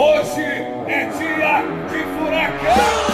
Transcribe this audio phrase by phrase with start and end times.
[0.00, 0.42] Hoje
[0.86, 3.08] é dia de furacão!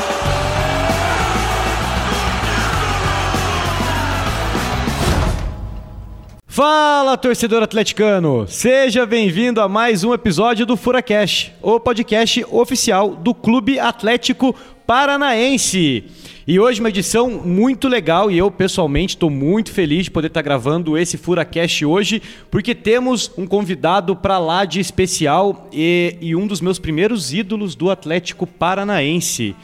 [6.46, 8.46] Fala, torcedor atleticano!
[8.46, 14.54] Seja bem-vindo a mais um episódio do Furacast, o podcast oficial do Clube Atlético
[14.86, 16.04] Paranaense.
[16.46, 20.42] E hoje uma edição muito legal e eu pessoalmente estou muito feliz de poder estar
[20.42, 26.46] gravando esse Furacast hoje, porque temos um convidado para lá de especial e, e um
[26.46, 29.56] dos meus primeiros ídolos do Atlético Paranaense.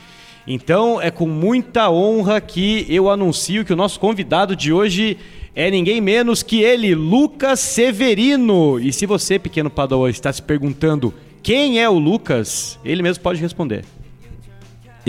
[0.47, 5.19] Então é com muita honra que eu anuncio que o nosso convidado de hoje
[5.55, 8.80] é ninguém menos que ele, Lucas Severino.
[8.80, 13.39] E se você, pequeno Padawan, está se perguntando quem é o Lucas, ele mesmo pode
[13.39, 13.85] responder.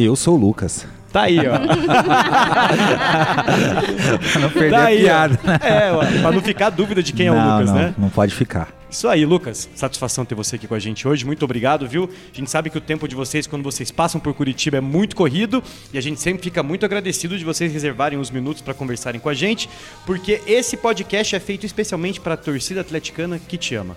[0.04, 0.86] Eu sou o Lucas.
[1.12, 1.58] Tá aí, ó.
[4.32, 5.04] pra não perder Tá a aí, ó.
[5.04, 5.40] piada.
[5.62, 7.94] É, ó, pra não ficar dúvida de quem é o não, Lucas, não, né?
[7.98, 8.70] Não pode ficar.
[8.90, 9.70] Isso aí, Lucas.
[9.76, 11.26] Satisfação ter você aqui com a gente hoje.
[11.26, 12.10] Muito obrigado, viu?
[12.34, 15.16] A gente sabe que o tempo de vocês, quando vocês passam por Curitiba, é muito
[15.16, 19.20] corrido e a gente sempre fica muito agradecido de vocês reservarem uns minutos para conversarem
[19.20, 19.70] com a gente,
[20.06, 23.96] porque esse podcast é feito especialmente para a torcida atleticana que te ama.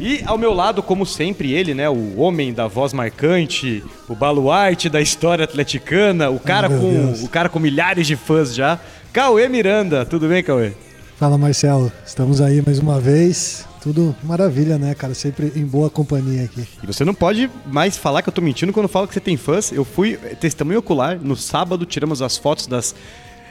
[0.00, 4.88] E ao meu lado, como sempre, ele, né, o homem da voz marcante, o baluarte
[4.88, 7.22] da história atleticana, o cara meu com Deus.
[7.22, 8.78] o cara com milhares de fãs já,
[9.12, 10.04] Cauê Miranda.
[10.06, 10.72] Tudo bem, Cauê?
[11.16, 13.66] Fala Marcelo, estamos aí mais uma vez.
[13.80, 15.14] Tudo maravilha, né, cara?
[15.14, 16.66] Sempre em boa companhia aqui.
[16.82, 19.36] E você não pode mais falar que eu tô mentindo quando falo que você tem
[19.36, 19.72] fãs.
[19.72, 21.18] Eu fui testemunho ocular.
[21.20, 22.94] No sábado tiramos as fotos das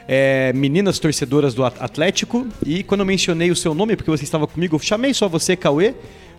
[0.07, 2.45] eh, meninas torcedoras do At- Atlético.
[2.65, 5.55] E quando eu mencionei o seu nome, porque você estava comigo, eu chamei só você,
[5.55, 5.93] Cauê.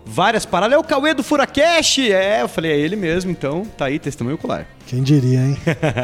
[0.05, 0.75] Várias paradas.
[0.75, 1.99] É o Cauê do Furacash!
[1.99, 4.65] É, eu falei, é ele mesmo, então tá aí, testemunho ocular.
[4.87, 5.57] Quem diria, hein?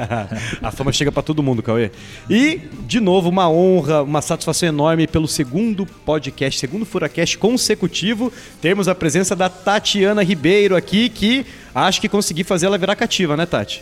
[0.62, 1.90] A fama chega pra todo mundo, Cauê.
[2.30, 8.88] E, de novo, uma honra, uma satisfação enorme pelo segundo podcast, segundo Furacast consecutivo, termos
[8.88, 13.46] a presença da Tatiana Ribeiro aqui, que acho que consegui fazer ela virar cativa, né,
[13.48, 13.82] Tati?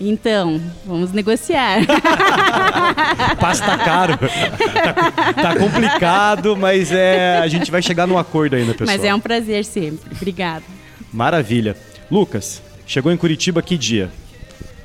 [0.00, 1.80] Então, vamos negociar.
[3.38, 4.16] Passo tá caro.
[4.16, 8.96] tá, tá complicado, mas é, a gente vai chegar num acordo ainda, pessoal.
[8.96, 10.10] Mas é um prazer sempre.
[10.10, 10.64] Obrigada.
[11.12, 11.76] Maravilha.
[12.10, 14.10] Lucas, chegou em Curitiba que dia?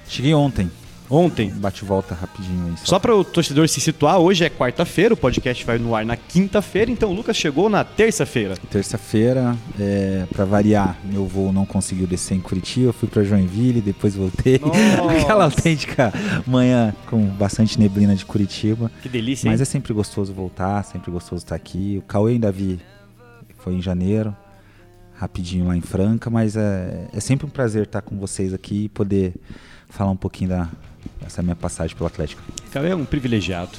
[0.08, 0.70] Cheguei ontem.
[1.10, 1.50] Ontem?
[1.50, 2.74] Bate volta rapidinho aí.
[2.84, 6.18] Só para o torcedor se situar, hoje é quarta-feira, o podcast vai no ar na
[6.18, 8.56] quinta-feira, então o Lucas chegou na terça-feira.
[8.70, 14.16] Terça-feira, é, pra variar, meu voo não conseguiu descer em Curitiba, fui pra Joinville, depois
[14.16, 14.60] voltei.
[15.22, 16.12] Aquela autêntica
[16.46, 18.92] manhã com bastante neblina de Curitiba.
[19.02, 19.54] Que delícia, hein?
[19.54, 21.98] Mas é sempre gostoso voltar, sempre gostoso estar aqui.
[22.00, 22.80] O Cauê ainda vi,
[23.60, 24.36] foi em janeiro,
[25.14, 28.90] rapidinho lá em Franca, mas é, é sempre um prazer estar com vocês aqui e
[28.90, 29.34] poder
[29.88, 30.70] falar um pouquinho da,
[31.26, 32.42] dessa minha passagem pelo Atlético.
[32.72, 33.72] Cauê é um privilegiado.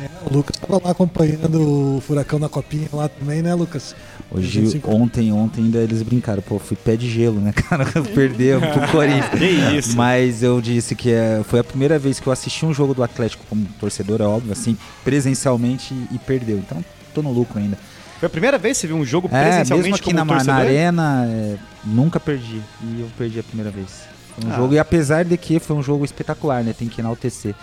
[0.00, 3.96] É, o Lucas estava lá acompanhando o Furacão na copinha lá também, né, Lucas?
[4.32, 7.84] A Hoje, se- ontem, ontem ainda eles brincaram, pô, fui pé de gelo, né, cara?
[8.14, 9.38] Perdeu pro Corinthians.
[9.38, 9.96] Que isso.
[9.96, 13.02] Mas eu disse que é, foi a primeira vez que eu assisti um jogo do
[13.02, 16.58] Atlético como torcedor, é óbvio, assim, presencialmente e, e perdeu.
[16.58, 17.76] Então, tô no lucro ainda.
[18.20, 20.44] Foi a primeira vez que você viu um jogo É, presencialmente mesmo aqui como na,
[20.44, 22.60] na arena, é, nunca perdi.
[22.82, 24.07] E eu perdi a primeira vez.
[24.40, 24.56] Foi um Ah.
[24.56, 26.72] jogo, e apesar de que foi um jogo espetacular, né?
[26.72, 27.54] Tem que enaltecer.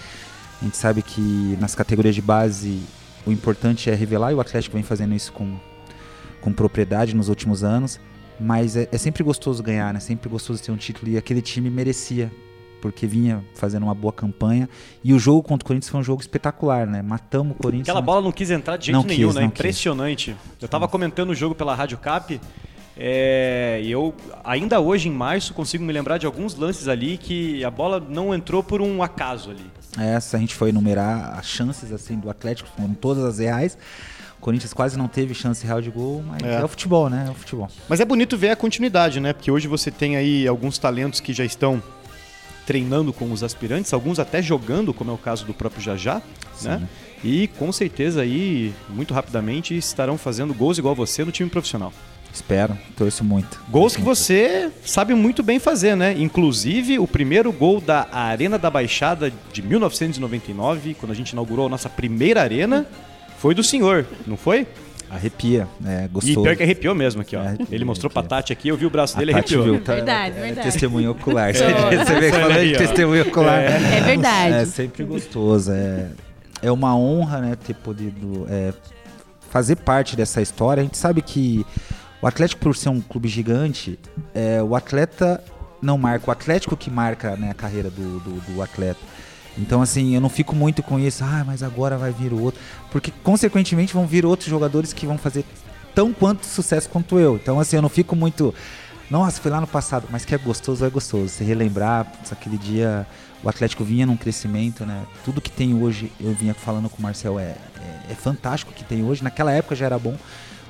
[0.62, 2.82] A gente sabe que nas categorias de base
[3.26, 5.58] o importante é revelar, e o Atlético vem fazendo isso com,
[6.42, 8.00] com propriedade nos últimos anos.
[8.40, 10.00] Mas é, é sempre gostoso ganhar, né?
[10.00, 12.32] Sempre gostoso ter um título e aquele time merecia.
[12.82, 14.70] Porque vinha fazendo uma boa campanha.
[15.04, 17.02] E o jogo contra o Corinthians foi um jogo espetacular, né?
[17.02, 17.88] Matamos o Corinthians.
[17.90, 19.42] Aquela bola não quis entrar de jeito Não nenhum, quis, né?
[19.42, 19.60] não quis.
[19.60, 20.36] Impressionante.
[20.62, 22.40] Eu tava comentando o jogo pela Rádio Cap.
[22.98, 24.14] É, E eu,
[24.44, 28.34] ainda hoje, em março, consigo me lembrar de alguns lances ali que a bola não
[28.34, 29.66] entrou por um acaso ali.
[29.98, 33.78] Essa a gente foi enumerar as chances assim do Atlético, foram todas as reais.
[34.38, 36.60] O Corinthians quase não teve chance real de gol, mas É.
[36.60, 37.26] é, o futebol, né?
[37.28, 37.68] É o futebol.
[37.90, 39.34] Mas é bonito ver a continuidade, né?
[39.34, 41.82] Porque hoje você tem aí alguns talentos que já estão
[42.66, 46.22] treinando com os aspirantes, alguns até jogando, como é o caso do próprio Jajá,
[46.62, 46.88] né?
[47.24, 51.92] E com certeza aí, muito rapidamente, estarão fazendo gols igual você no time profissional.
[52.36, 53.62] Espero, torço muito.
[53.70, 56.14] Gols que você sabe muito bem fazer, né?
[56.18, 61.70] Inclusive, o primeiro gol da Arena da Baixada de 1999, quando a gente inaugurou a
[61.70, 62.86] nossa primeira arena,
[63.40, 64.68] foi do senhor, não foi?
[65.10, 66.42] Arrepia, é E gostoso.
[66.44, 67.42] pior que arrepiou mesmo aqui, ó.
[67.42, 68.22] É, arrepia, Ele mostrou pra.
[68.22, 69.76] Tati aqui, eu vi o braço A dele e Tati arrepiou.
[69.76, 69.94] viu, tá?
[69.96, 70.72] Verdade, é, verdade.
[70.72, 71.56] testemunho ocular.
[71.56, 72.04] Você, É.
[72.06, 73.60] você vê falando aí, de testemunho ocular.
[73.62, 74.56] É verdade.
[74.56, 75.72] É sempre gostoso.
[75.72, 76.08] É,
[76.62, 78.74] é uma honra, né, ter podido é,
[79.50, 80.82] fazer parte dessa história.
[80.82, 81.66] A gente sabe que
[82.22, 84.00] o Atlético, por ser um clube gigante,
[84.34, 85.44] é, o atleta
[85.82, 89.00] não marca, o Atlético que marca né, a carreira do, do, do atleta.
[89.58, 92.60] Então, assim, eu não fico muito com isso, ah, mas agora vai vir o outro.
[92.92, 95.46] Porque, consequentemente, vão vir outros jogadores que vão fazer
[95.94, 97.36] tão quanto sucesso quanto eu.
[97.36, 98.54] Então, assim, eu não fico muito
[99.10, 101.30] Nossa, foi lá no passado, mas que é gostoso, é gostoso.
[101.30, 103.08] Se relembrar, aquele dia
[103.44, 105.04] o Atlético vinha num crescimento, né?
[105.24, 108.74] Tudo que tem hoje, eu vinha falando com o Marcel, é, é, é fantástico o
[108.74, 109.24] que tem hoje.
[109.24, 110.18] Naquela época já era bom,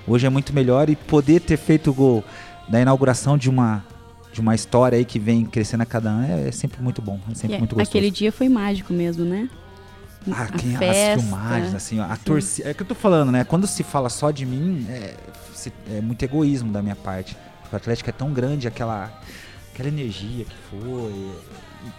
[0.07, 0.89] hoje é muito melhor.
[0.89, 2.23] E poder ter feito o gol
[2.67, 3.83] da inauguração de uma
[4.33, 7.17] de uma história aí que vem crescendo a cada ano é, é sempre muito bom,
[7.31, 7.89] é sempre E muito gostoso.
[7.97, 9.49] Aquele dia foi mágico mesmo, né?
[10.29, 12.69] Ah, A quem, as filmagens, assim, a torcida.
[12.69, 13.43] É que eu tô falando, né?
[13.43, 15.15] Quando se fala só de mim, é,
[15.97, 17.37] é muito egoísmo da minha parte.
[17.61, 19.11] Porque o Atlético é tão grande, aquela,
[19.73, 21.31] aquela energia que foi.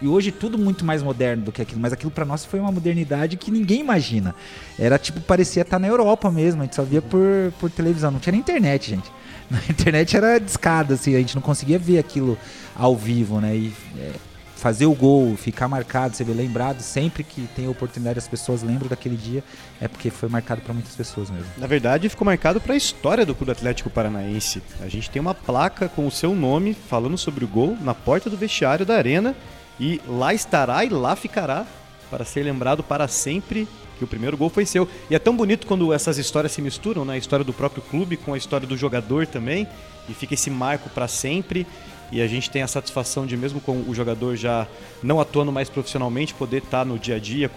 [0.03, 2.73] E- hoje tudo muito mais moderno do que aquilo, mas aquilo pra nós foi uma
[2.73, 4.35] modernidade que ninguém imagina.
[4.79, 8.21] Era tipo, parecia estar na Europa mesmo, a gente só via por, por televisão, não
[8.21, 9.11] tinha nem internet, gente.
[9.49, 12.37] Na internet era discada, assim, a gente não conseguia ver aquilo
[12.75, 13.55] ao vivo, né?
[13.55, 14.11] E é,
[14.57, 19.17] fazer o gol, ficar marcado, vê lembrado, sempre que tem oportunidade as pessoas lembram daquele
[19.17, 19.45] dia,
[19.81, 21.47] é porque foi marcado pra muitas pessoas mesmo.
[21.59, 24.63] Na verdade, ficou marcado para a história do Clube Atlético Paranaense.
[24.81, 28.29] A gente tem uma placa com o seu nome falando sobre o gol na porta
[28.29, 29.37] do vestiário da arena
[29.79, 31.67] e lá estará e lá ficará
[32.11, 33.69] para ser lembrado para sempre
[33.99, 34.89] que o primeiro gol foi seu.
[35.11, 37.15] E é tão bonito quando essas histórias se misturam, né?
[37.15, 39.67] A história do próprio clube com a história do jogador também
[40.09, 41.67] e fica esse marco para sempre.
[42.13, 44.67] E a gente tem a satisfação de mesmo com o jogador já
[45.03, 47.51] não atuando mais profissionalmente poder estar no dia a dia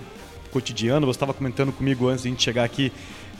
[0.49, 1.05] cotidiano.
[1.05, 2.91] Você estava comentando comigo antes de a gente chegar aqui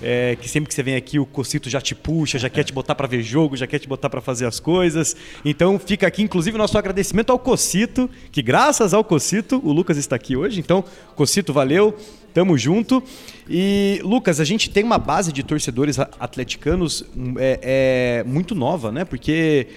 [0.01, 2.71] é, que sempre que você vem aqui o Cocito já te puxa, já quer te
[2.71, 5.15] botar para ver jogo, já quer te botar para fazer as coisas.
[5.43, 10.15] Então fica aqui, inclusive, nosso agradecimento ao Cocito, que graças ao Cocito o Lucas está
[10.15, 10.59] aqui hoje.
[10.59, 10.83] Então,
[11.15, 11.95] Cocito, valeu,
[12.33, 13.03] tamo junto.
[13.49, 18.91] E Lucas, a gente tem uma base de torcedores atleticanos hum, é, é, muito nova,
[18.91, 19.03] né?
[19.03, 19.67] Porque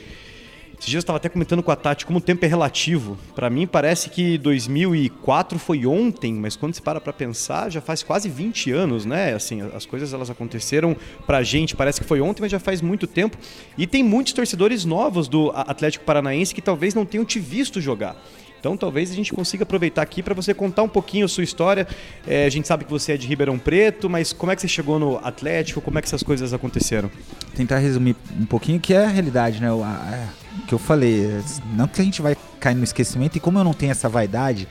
[0.82, 3.16] esses dias eu estava até comentando com a Tati como o tempo é relativo.
[3.36, 8.02] Para mim parece que 2004 foi ontem, mas quando se para para pensar, já faz
[8.02, 9.32] quase 20 anos, né?
[9.32, 13.06] Assim, as coisas elas aconteceram pra gente, parece que foi ontem, mas já faz muito
[13.06, 13.38] tempo.
[13.78, 17.80] E tem muitos torcedores novos do A- Atlético Paranaense que talvez não tenham te visto
[17.80, 18.16] jogar.
[18.58, 21.86] Então talvez a gente consiga aproveitar aqui para você contar um pouquinho a sua história.
[22.26, 24.68] É, a gente sabe que você é de Ribeirão Preto, mas como é que você
[24.68, 25.80] chegou no Atlético?
[25.80, 27.08] Como é que essas coisas aconteceram?
[27.54, 29.72] Tentar resumir um pouquinho que é a realidade, né?
[29.72, 30.41] O, a- a- o
[30.72, 31.42] que eu falei, é,
[31.74, 34.66] não que a gente vai cair no esquecimento, e como eu não tenho essa vaidade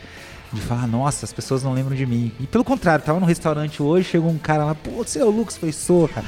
[0.51, 2.31] de falar, nossa, as pessoas não lembram de mim.
[2.39, 5.29] E pelo contrário, tava no restaurante hoje, chegou um cara lá, pô, você é o
[5.29, 6.25] Lucas, foi sou, cara.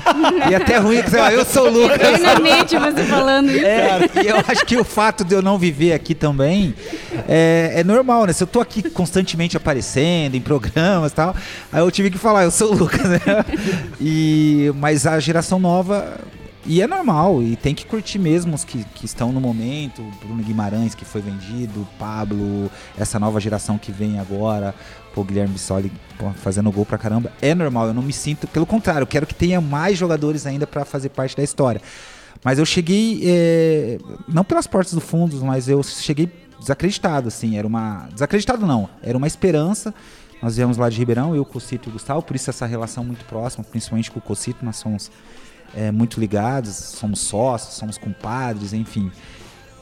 [0.50, 1.98] E até ruim que você fala, eu sou o Lucas.
[1.98, 3.66] Eternamente você falando isso.
[3.66, 6.74] É, e eu acho que o fato de eu não viver aqui também
[7.28, 8.34] é, é normal, né?
[8.34, 11.36] Se eu tô aqui constantemente aparecendo em programas e tal,
[11.72, 13.20] aí eu tive que falar, eu sou o Lucas, né?
[14.00, 16.20] E, mas a geração nova.
[16.66, 20.02] E é normal, e tem que curtir mesmo os que, que estão no momento.
[20.02, 24.74] o Bruno Guimarães, que foi vendido, o Pablo, essa nova geração que vem agora,
[25.14, 25.92] pô, Guilherme Bissoli
[26.36, 27.34] fazendo gol pra caramba.
[27.42, 28.48] É normal, eu não me sinto.
[28.48, 31.82] Pelo contrário, eu quero que tenha mais jogadores ainda pra fazer parte da história.
[32.44, 36.30] Mas eu cheguei, é, não pelas portas do fundo, mas eu cheguei
[36.60, 38.08] desacreditado, assim, era uma...
[38.14, 39.94] Desacreditado não, era uma esperança.
[40.42, 43.04] Nós viemos lá de Ribeirão, eu, o Cocito e o Gustavo, por isso essa relação
[43.04, 45.10] muito próxima, principalmente com o Cocito, nós somos
[45.76, 49.12] é, muito ligados, somos sócios, somos compadres, enfim.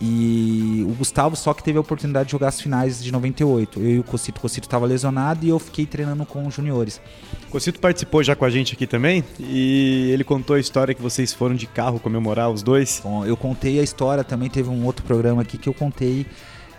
[0.04, 3.80] E o Gustavo só que teve a oportunidade de jogar as finais de 98.
[3.80, 7.00] Eu e o Cocito, o Cocito estava lesionado e eu fiquei treinando com os juniores.
[7.48, 11.02] O Cocito participou já com a gente aqui também e ele contou a história que
[11.02, 13.00] vocês foram de carro comemorar os dois.
[13.04, 16.26] Bom, eu contei a história, também teve um outro programa aqui que eu contei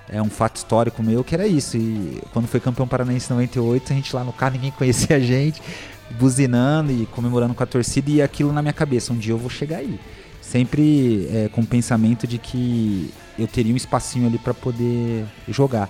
[0.09, 1.76] é um fato histórico meu que era isso.
[1.76, 5.21] E quando foi campeão paranaense em 98, a gente lá no carro, ninguém conhecia a
[5.21, 5.62] gente,
[6.19, 9.50] buzinando e comemorando com a torcida e aquilo na minha cabeça, um dia eu vou
[9.50, 9.99] chegar aí.
[10.40, 15.88] Sempre é, com o pensamento de que eu teria um espacinho ali para poder jogar.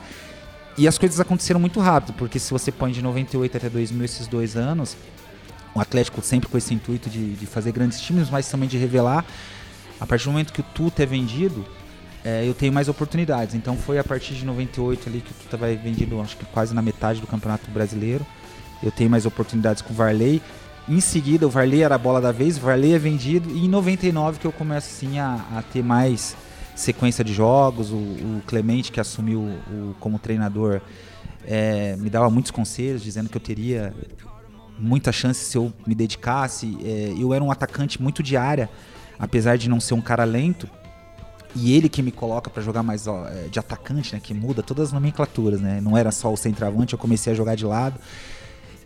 [0.76, 4.26] E as coisas aconteceram muito rápido, porque se você põe de 98 até 2000 esses
[4.26, 4.97] dois anos,
[5.75, 9.25] o Atlético sempre com esse intuito de, de fazer grandes times, mas também de revelar.
[10.00, 11.64] A partir do momento que o Tuta é vendido,
[12.25, 13.55] é, eu tenho mais oportunidades.
[13.55, 16.75] Então foi a partir de 98 ali que o Tuta vai vendido, acho que quase
[16.75, 18.26] na metade do Campeonato Brasileiro.
[18.83, 20.43] Eu tenho mais oportunidades com o Varley.
[20.89, 23.51] Em seguida, o Varley era a bola da vez, o Varley é vendido.
[23.51, 26.37] E em 99 que eu começo assim a, a ter mais
[26.75, 27.91] sequência de jogos.
[27.91, 30.81] O, o Clemente, que assumiu o, como treinador,
[31.47, 33.95] é, me dava muitos conselhos, dizendo que eu teria
[34.79, 36.77] muita chance se eu me dedicasse.
[36.83, 38.69] É, eu era um atacante muito de área,
[39.19, 40.69] apesar de não ser um cara lento.
[41.55, 44.21] E ele que me coloca para jogar mais ó, é, de atacante, né?
[44.23, 45.81] Que muda todas as nomenclaturas, né?
[45.81, 48.01] Não era só o centroavante, eu comecei a jogar de lado.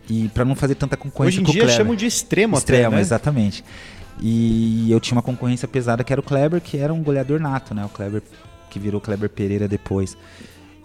[0.09, 1.77] E para não fazer tanta concorrência Hoje em com o dia Kleber.
[1.77, 3.01] chamam de extremo, Extremo, até, né?
[3.01, 3.63] exatamente.
[4.19, 7.73] E eu tinha uma concorrência pesada que era o Kleber, que era um goleador nato,
[7.75, 7.85] né?
[7.85, 8.21] O Kleber
[8.69, 10.17] que virou Kleber Pereira depois.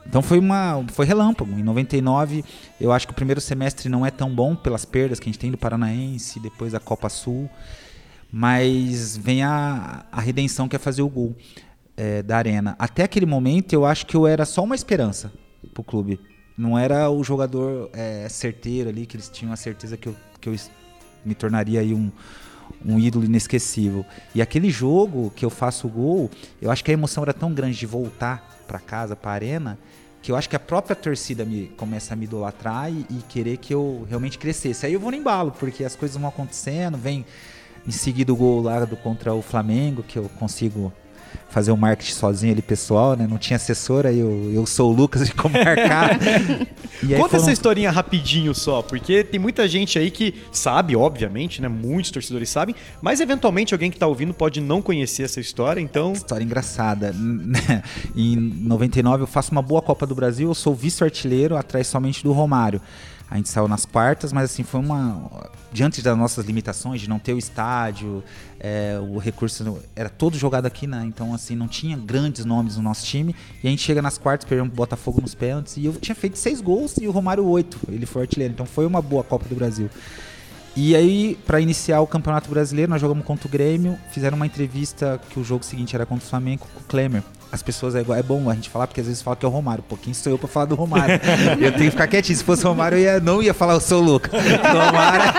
[0.07, 1.53] Então foi uma foi relâmpago.
[1.59, 2.45] Em 99,
[2.81, 5.39] eu acho que o primeiro semestre não é tão bom pelas perdas que a gente
[5.39, 7.49] tem do Paranaense, depois da Copa Sul,
[8.31, 11.37] mas vem a, a redenção que é fazer o gol.
[11.97, 12.75] é, da arena.
[12.79, 15.31] Até aquele momento, eu acho que eu era só uma esperança
[15.75, 16.19] pro clube.
[16.57, 20.49] Não era o jogador é, certeiro ali, que eles tinham a certeza que eu, que
[20.49, 20.57] eu
[21.25, 22.11] me tornaria aí um,
[22.85, 24.05] um ídolo inesquecível.
[24.35, 26.31] E aquele jogo que eu faço o gol,
[26.61, 29.79] eu acho que a emoção era tão grande de voltar para casa, para arena,
[30.23, 33.57] que eu acho que a própria torcida me começa a me idolatrar e, e querer
[33.57, 34.87] que eu realmente crescesse.
[34.87, 37.25] Aí eu vou no embalo, porque as coisas vão acontecendo, vem
[37.87, 40.93] em seguida o gol lá do contra o Flamengo, que eu consigo
[41.49, 43.27] fazer o marketing sozinho ali pessoal, né?
[43.29, 46.19] Não tinha assessora, eu, eu sou o Lucas de como marcar.
[46.19, 51.69] Conta foram- essa historinha rapidinho só, porque tem muita gente aí que sabe, obviamente, né?
[51.69, 56.13] Muitos torcedores sabem, mas eventualmente alguém que tá ouvindo pode não conhecer essa história, então.
[56.13, 57.15] História engraçada.
[58.17, 62.33] em 99 eu faço uma boa Copa do Brasil, eu sou vice-artilheiro atrás somente do
[62.33, 62.81] Romário.
[63.33, 65.49] A gente saiu nas quartas, mas assim, foi uma.
[65.73, 68.23] Diante das nossas limitações de não ter o estádio,
[68.61, 71.03] é, o recurso era todo jogado aqui, né?
[71.07, 73.35] Então, assim, não tinha grandes nomes no nosso time.
[73.65, 75.79] E a gente chega nas quartas, perdemos o Botafogo nos pênaltis.
[75.79, 77.79] E eu tinha feito seis gols e o Romário oito.
[77.89, 78.53] Ele foi artilheiro.
[78.53, 79.89] Então foi uma boa Copa do Brasil.
[80.77, 85.19] E aí, pra iniciar o Campeonato Brasileiro, nós jogamos contra o Grêmio, fizeram uma entrevista
[85.31, 87.23] que o jogo seguinte era contra o Flamengo com o Klemer.
[87.53, 89.49] As pessoas é, igual- é bom a gente falar, porque às vezes fala que é
[89.49, 89.85] o Romário.
[89.87, 91.21] Pô, quem sou eu pra falar do Romário?
[91.61, 92.39] eu tenho que ficar quietinho.
[92.39, 94.33] Se fosse o Romário, eu ia- não ia falar eu sou o Lucas.
[94.33, 95.33] Romário,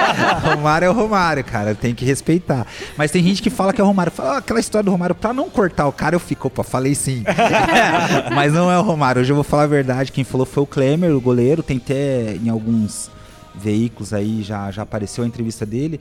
[0.55, 1.73] Romário é o Romário, cara.
[1.73, 2.67] Tem que respeitar.
[2.95, 4.11] Mas tem gente que fala que é o Romário.
[4.11, 6.93] Fala "Ah, aquela história do Romário, pra não cortar o cara, eu fico, opa, falei
[6.93, 7.23] sim.
[8.33, 9.21] Mas não é o Romário.
[9.21, 10.11] Hoje eu vou falar a verdade.
[10.11, 11.63] Quem falou foi o Klemer, o goleiro.
[11.63, 13.09] Tem até em alguns
[13.55, 15.99] veículos aí já, já apareceu a entrevista dele.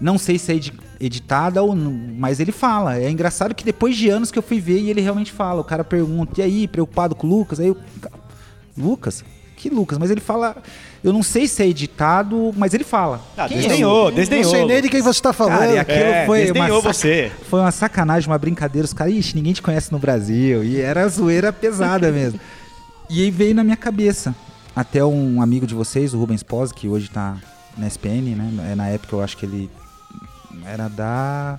[0.00, 2.98] Não sei se é edi- editada ou não, mas ele fala.
[2.98, 5.60] É engraçado que depois de anos que eu fui ver e ele realmente fala.
[5.60, 7.58] O cara pergunta, e aí, preocupado com o Lucas?
[7.60, 7.76] Aí eu.
[8.76, 9.24] Lucas?
[9.56, 9.96] Que Lucas?
[9.98, 10.56] Mas ele fala.
[11.02, 13.20] Eu não sei se é editado, mas ele fala.
[13.36, 14.44] Ah, Quem é desdenhou, o- desdenhou.
[14.44, 15.58] Não sei nem de quem você tá falando.
[15.60, 17.32] Cara, e aquilo É, foi uma, desdenhou saca- você.
[17.48, 18.84] foi uma sacanagem, uma brincadeira.
[18.84, 20.62] Os caras, ixi, ninguém te conhece no Brasil.
[20.64, 22.38] E era zoeira pesada mesmo.
[23.08, 24.34] E aí veio na minha cabeça.
[24.74, 27.36] Até um amigo de vocês, o Rubens Pós, que hoje tá
[27.76, 28.72] na SPN, né?
[28.72, 29.70] É, Na época eu acho que ele
[30.66, 31.58] era da.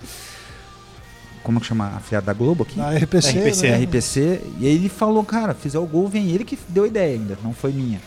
[1.44, 1.94] Como que chama?
[1.96, 2.80] A filha da Globo aqui?
[2.80, 3.70] RPC, RPC.
[3.70, 3.84] né?
[3.84, 4.42] RPC.
[4.60, 7.38] E aí ele falou, cara, fizer o gol, vem ele que deu a ideia ainda,
[7.44, 8.02] não foi minha.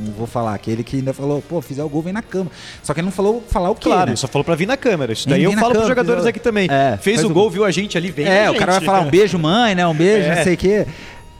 [0.00, 2.50] Não vou falar, aquele que ainda falou, pô, fizer o gol, vem na cama.
[2.82, 4.10] Só que ele não falou falar o quê, Claro, né?
[4.12, 5.12] ele só falou pra vir na câmera.
[5.12, 6.68] Isso daí eu falo pros câmera, jogadores fez o- aqui também.
[6.70, 7.50] É, Fez o o gol, gol.
[7.50, 8.26] viu a gente ali, vem.
[8.26, 8.86] É, o a cara vai gente.
[8.86, 9.86] falar um beijo, mãe, né?
[9.86, 10.36] Um beijo, É.
[10.36, 10.86] não sei o quê.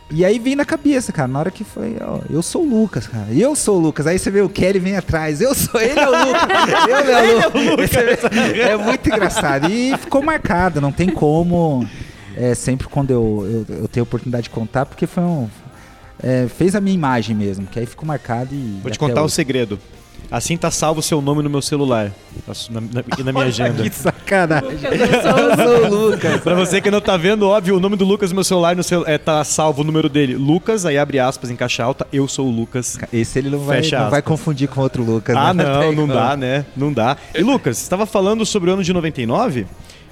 [0.09, 3.09] E aí vem na cabeça, cara, na hora que foi, ó, eu sou o Lucas,
[3.09, 3.27] cara.
[3.33, 4.07] Eu sou o Lucas.
[4.07, 5.41] Aí você vê o Kelly vem atrás.
[5.41, 6.43] Eu sou, ele é o Lucas.
[6.89, 7.91] ele é o Lucas.
[7.91, 9.69] Você vê, é muito engraçado.
[9.69, 11.87] E ficou marcado, não tem como.
[12.37, 15.49] É, sempre quando eu, eu, eu tenho oportunidade de contar, porque foi um.
[16.23, 18.79] é, fez a minha imagem mesmo, que aí ficou marcado e.
[18.83, 19.35] Vou te contar o hoje.
[19.35, 19.79] segredo.
[20.29, 22.11] Assim tá salvo o seu nome no meu celular.
[22.69, 23.81] Na, na- aqui na minha agenda.
[23.83, 24.71] Que sacanagem.
[24.71, 26.41] Eu sou Eu sou o Lucas.
[26.43, 28.83] Pra você que não tá vendo, óbvio, o nome do Lucas no meu celular no
[28.83, 30.35] cel- é, tá salvo o número dele.
[30.35, 32.99] Lucas, aí abre aspas em caixa alta, eu sou o Lucas.
[33.13, 35.37] Esse ele não vai, Fecha não vai confundir com outro Lucas.
[35.37, 35.63] Ah, né?
[35.65, 36.13] não, não como.
[36.15, 36.67] dá, né?
[36.77, 37.17] Não dá.
[37.33, 39.65] E Lucas, você estava falando sobre o ano de 99,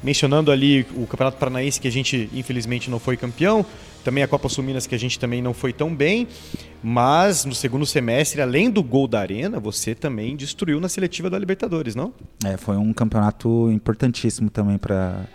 [0.03, 3.67] mencionando ali o Campeonato Paranaense que a gente infelizmente não foi campeão,
[4.05, 6.29] também a Copa Sul Minas que a gente também não foi tão bem,
[6.83, 11.39] mas no segundo semestre, além do gol da Arena, você também destruiu na seletiva da
[11.39, 12.13] Libertadores, não?
[12.45, 15.27] É, foi um campeonato importantíssimo também para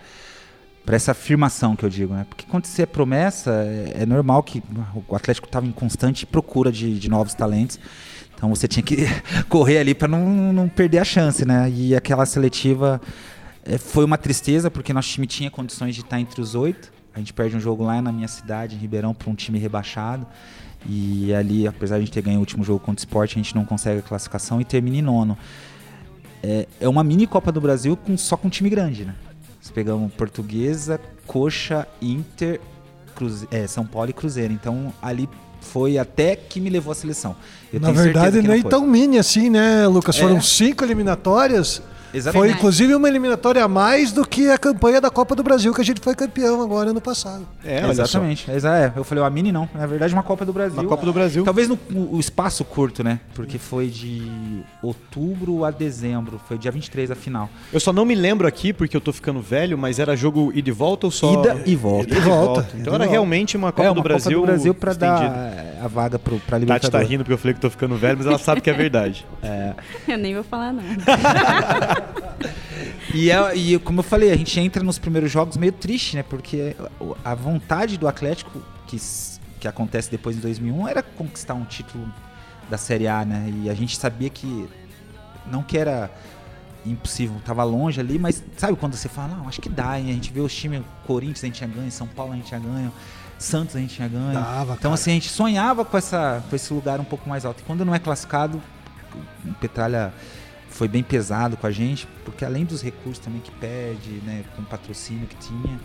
[0.85, 2.25] para essa afirmação que eu digo, né?
[2.27, 4.63] Porque quando você é promessa, é, é normal que
[5.07, 7.79] o Atlético estava em constante procura de, de novos talentos.
[8.33, 9.05] Então você tinha que
[9.47, 11.69] correr ali para não, não perder a chance, né?
[11.69, 12.99] E aquela seletiva
[13.63, 16.91] é, foi uma tristeza porque nosso time tinha condições de estar entre os oito.
[17.19, 20.25] A gente perde um jogo lá na minha cidade, em Ribeirão, para um time rebaixado.
[20.87, 23.35] E ali, apesar de a gente ter ganho o último jogo contra o Sport, a
[23.35, 25.37] gente não consegue a classificação e termina em nono.
[26.41, 29.13] É, é uma mini Copa do Brasil com, só com time grande, né?
[29.61, 30.97] Nós pegamos Portuguesa,
[31.27, 32.61] Coxa, Inter,
[33.13, 34.53] Cruze- é, São Paulo e Cruzeiro.
[34.53, 35.27] Então ali
[35.59, 37.35] foi até que me levou à seleção.
[37.73, 38.69] Eu Na verdade, não foi.
[38.69, 40.15] tão mini assim, né, Lucas?
[40.17, 40.21] É.
[40.21, 41.81] Foram cinco eliminatórias.
[42.13, 42.49] Exatamente.
[42.51, 45.81] Foi inclusive uma eliminatória a mais do que a campanha da Copa do Brasil, que
[45.81, 47.45] a gente foi campeão agora ano passado.
[47.63, 47.87] É.
[47.89, 48.49] Exatamente.
[48.51, 49.69] Exa- é, eu falei, a mini não.
[49.73, 50.79] Na verdade, uma Copa do Brasil.
[50.79, 51.43] Uma Copa do Brasil.
[51.43, 53.19] Talvez no o espaço curto, né?
[53.33, 56.39] Porque foi de outubro a dezembro.
[56.47, 57.49] Foi dia 23 a final.
[57.71, 60.69] Eu só não me lembro aqui porque eu tô ficando velho, mas era jogo ida
[60.69, 62.09] e volta ou só Ida e volta.
[62.09, 64.73] Ida e volta, Então era realmente uma Copa é, uma do Brasil Copa do Brasil
[64.73, 65.21] pra dar.
[65.81, 67.07] A vaga pro, pra Tati Libertadores.
[67.07, 69.25] tá rindo porque eu falei que tô ficando velho, mas ela sabe que é verdade.
[70.07, 70.89] Eu nem vou falar nada.
[73.13, 76.23] E, é- e como eu falei, a gente entra nos primeiros jogos meio triste, né?
[76.23, 76.75] Porque
[77.25, 78.97] a vontade do Atlético, que,
[79.59, 82.07] que acontece depois em 2001, era conquistar um título
[82.69, 83.51] da Série A, né?
[83.63, 84.69] E a gente sabia que
[85.51, 86.09] não que era
[86.85, 90.11] impossível, tava longe ali, mas sabe quando você fala, não, acho que dá, hein?
[90.11, 92.59] A gente vê os times, Corinthians a gente tinha ganho, São Paulo a gente tinha
[92.59, 92.93] ganho,
[93.39, 94.33] Santos a gente tinha ganho.
[94.33, 94.93] Dava, então cara.
[94.93, 97.61] assim, a gente sonhava com, essa, com esse lugar um pouco mais alto.
[97.61, 98.61] E quando não é classificado,
[99.45, 100.13] o Petralha
[100.69, 104.61] foi bem pesado com a gente, porque além dos recursos também que perde, né, com
[104.61, 105.79] o patrocínio que tinha.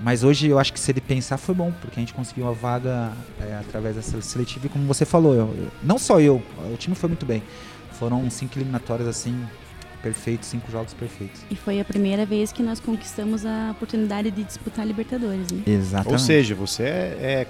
[0.00, 2.52] Mas hoje eu acho que se ele pensar foi bom, porque a gente conseguiu uma
[2.52, 6.76] vaga é, através dessa seletiva e como você falou, eu- eu- não só eu, o
[6.76, 7.42] time foi muito bem.
[7.92, 9.46] Foram cinco eliminatórias assim,
[10.02, 11.42] perfeitos, cinco jogos perfeitos.
[11.50, 15.62] E foi a primeira vez que nós conquistamos a oportunidade de disputar a Libertadores, né?
[15.66, 16.12] Exatamente.
[16.12, 16.86] Ou seja, você é,
[17.20, 17.46] é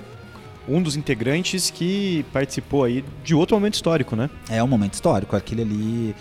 [0.69, 4.31] um dos integrantes que participou aí de outro momento histórico, né?
[4.49, 5.35] É um momento histórico.
[5.35, 6.15] Aquele ali.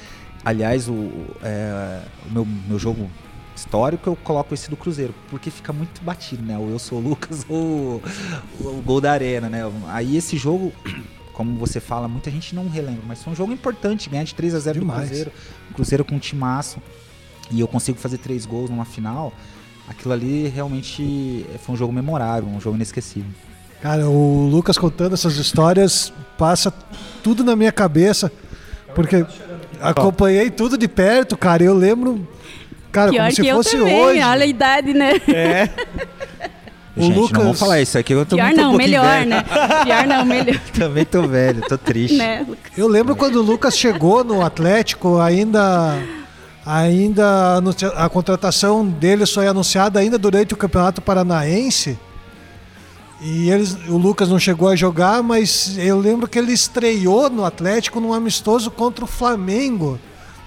[0.44, 1.12] Aliás, o,
[1.44, 3.08] é, o meu, meu jogo
[3.56, 6.58] histórico eu coloco esse do Cruzeiro, porque fica muito batido, né?
[6.58, 8.02] O Eu Sou o Lucas ou
[8.60, 9.62] o, o gol da Arena, né?
[9.88, 10.74] Aí esse jogo,
[11.34, 14.56] como você fala, muita gente não relembra, mas foi um jogo importante, ganhar de 3
[14.56, 15.08] a 0 do Demais.
[15.08, 15.32] Cruzeiro.
[15.74, 16.80] Cruzeiro com um timaço.
[17.50, 19.34] E eu consigo fazer três gols numa final.
[19.88, 23.30] Aquilo ali realmente foi um jogo memorável, um jogo inesquecível.
[23.82, 26.72] Cara, o Lucas contando essas histórias passa
[27.24, 28.32] tudo na minha cabeça,
[28.96, 29.26] porque
[29.82, 31.64] acompanhei tudo de perto, cara.
[31.64, 32.26] e Eu lembro,
[32.92, 34.22] cara, Pior como se que eu fosse também, hoje.
[34.22, 35.14] olha a idade, né?
[36.96, 38.90] O Gente, Lucas- não vou falar isso aqui, eu tô Pior muito um não, pouquinho
[38.92, 39.30] melhor, velho.
[39.30, 39.44] né?
[39.86, 42.18] Pior não, melhor, Também tô velho, tô triste.
[42.18, 42.72] né, Lucas?
[42.78, 45.98] Eu lembro quando o Lucas chegou no Atlético, ainda
[46.66, 47.60] ainda
[47.96, 51.98] a contratação dele foi anunciada ainda durante o Campeonato Paranaense.
[53.22, 57.46] E eles, o Lucas não chegou a jogar, mas eu lembro que ele estreou no
[57.46, 60.00] Atlético num amistoso contra o Flamengo,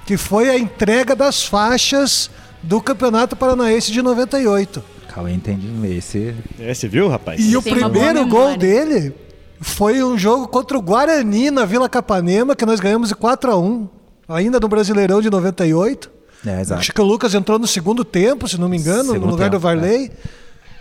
[0.05, 2.29] que foi a entrega das faixas
[2.63, 4.83] do Campeonato Paranaense de 98.
[5.15, 6.35] Cauê entende esse.
[6.59, 7.41] É, você viu, rapaz?
[7.41, 9.15] E o tem primeiro gol dele
[9.61, 13.57] foi um jogo contra o Guarani na Vila Capanema, que nós ganhamos de 4 a
[13.57, 13.89] 1
[14.29, 16.11] ainda no Brasileirão de 98.
[16.45, 16.81] É, exato.
[16.81, 19.45] Acho que o Lucas entrou no segundo tempo, se não me engano, Segundo no lugar
[19.45, 20.11] tempo, do Varley.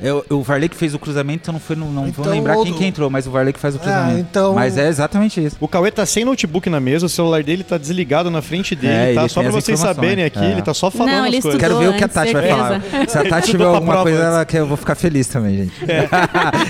[0.04, 2.74] Eu, o Varley que fez o cruzamento, não foi, no- não Então, vou lembrar quem
[2.74, 4.20] que entrou, mas o Varley que faz o cruzamento.
[4.20, 5.56] então- Mas é exatamente isso.
[5.60, 9.12] O Cauê tá sem notebook na mesa, o celular dele tá desligado na frente dele,
[9.12, 9.28] É, tá?
[9.30, 10.52] Só pra vocês saberem aqui, É.
[10.52, 11.60] ele tá só falando Não, as coisas.
[11.60, 12.82] Quero ver o que a Tati vai falar.
[13.08, 15.74] Se a Tati tiver alguma coisa, ela quer, eu vou ficar feliz também, gente.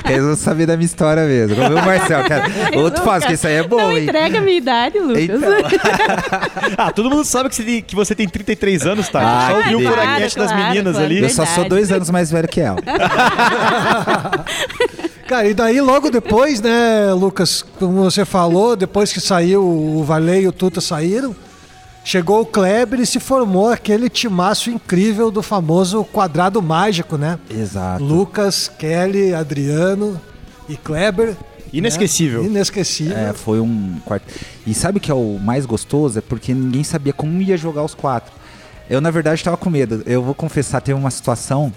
[0.04, 1.56] Que Eles vão saber da minha história mesmo.
[1.56, 2.44] Vamos ver o Marcel, cara.
[2.80, 4.04] Outro faz, porque isso aí é bom, Não hein?
[4.04, 5.24] entrega a minha idade, Lucas.
[5.24, 5.40] Então.
[6.78, 9.22] Ah, todo mundo sabe que você tem, que você tem 33 anos, tá?
[9.22, 11.06] Ah, Só ouviu o que Furacast das claro, meninas claro.
[11.06, 11.20] ali.
[11.22, 12.78] Eu só sou dois anos mais velho que ela.
[15.28, 20.44] Cara, e daí logo depois, né, Lucas, como você falou, depois que saiu o Varley
[20.44, 21.36] e o Tuta saíram,
[22.04, 27.40] chegou o Kleber e se formou aquele timaço incrível do famoso quadrado mágico, né?
[27.50, 28.04] Exato.
[28.04, 30.20] Lucas, Kelly, Adriano
[30.68, 31.36] e Kleber.
[31.72, 32.44] Inesquecível.
[32.44, 32.50] né?
[32.50, 33.18] Inesquecível.
[33.18, 34.26] É, foi um quarto.
[34.68, 36.20] E sabe o que é o mais gostoso?
[36.20, 38.32] É porque ninguém sabia como ia jogar os quatro.
[38.88, 40.04] Eu, na verdade, estava com medo.
[40.06, 41.74] Eu vou confessar, teve uma situação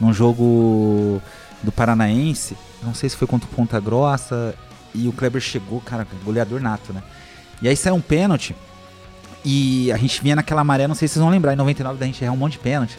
[0.00, 1.20] num jogo
[1.62, 4.54] do Paranaense, não sei se foi contra o Ponta Grossa,
[4.94, 7.02] e o Kleber chegou, cara, goleador nato, né?
[7.60, 8.54] E aí saiu um pênalti,
[9.44, 12.06] e a gente vinha naquela maré, não sei se vocês vão lembrar, em 99 da
[12.06, 12.98] gente errar um monte de pênalti.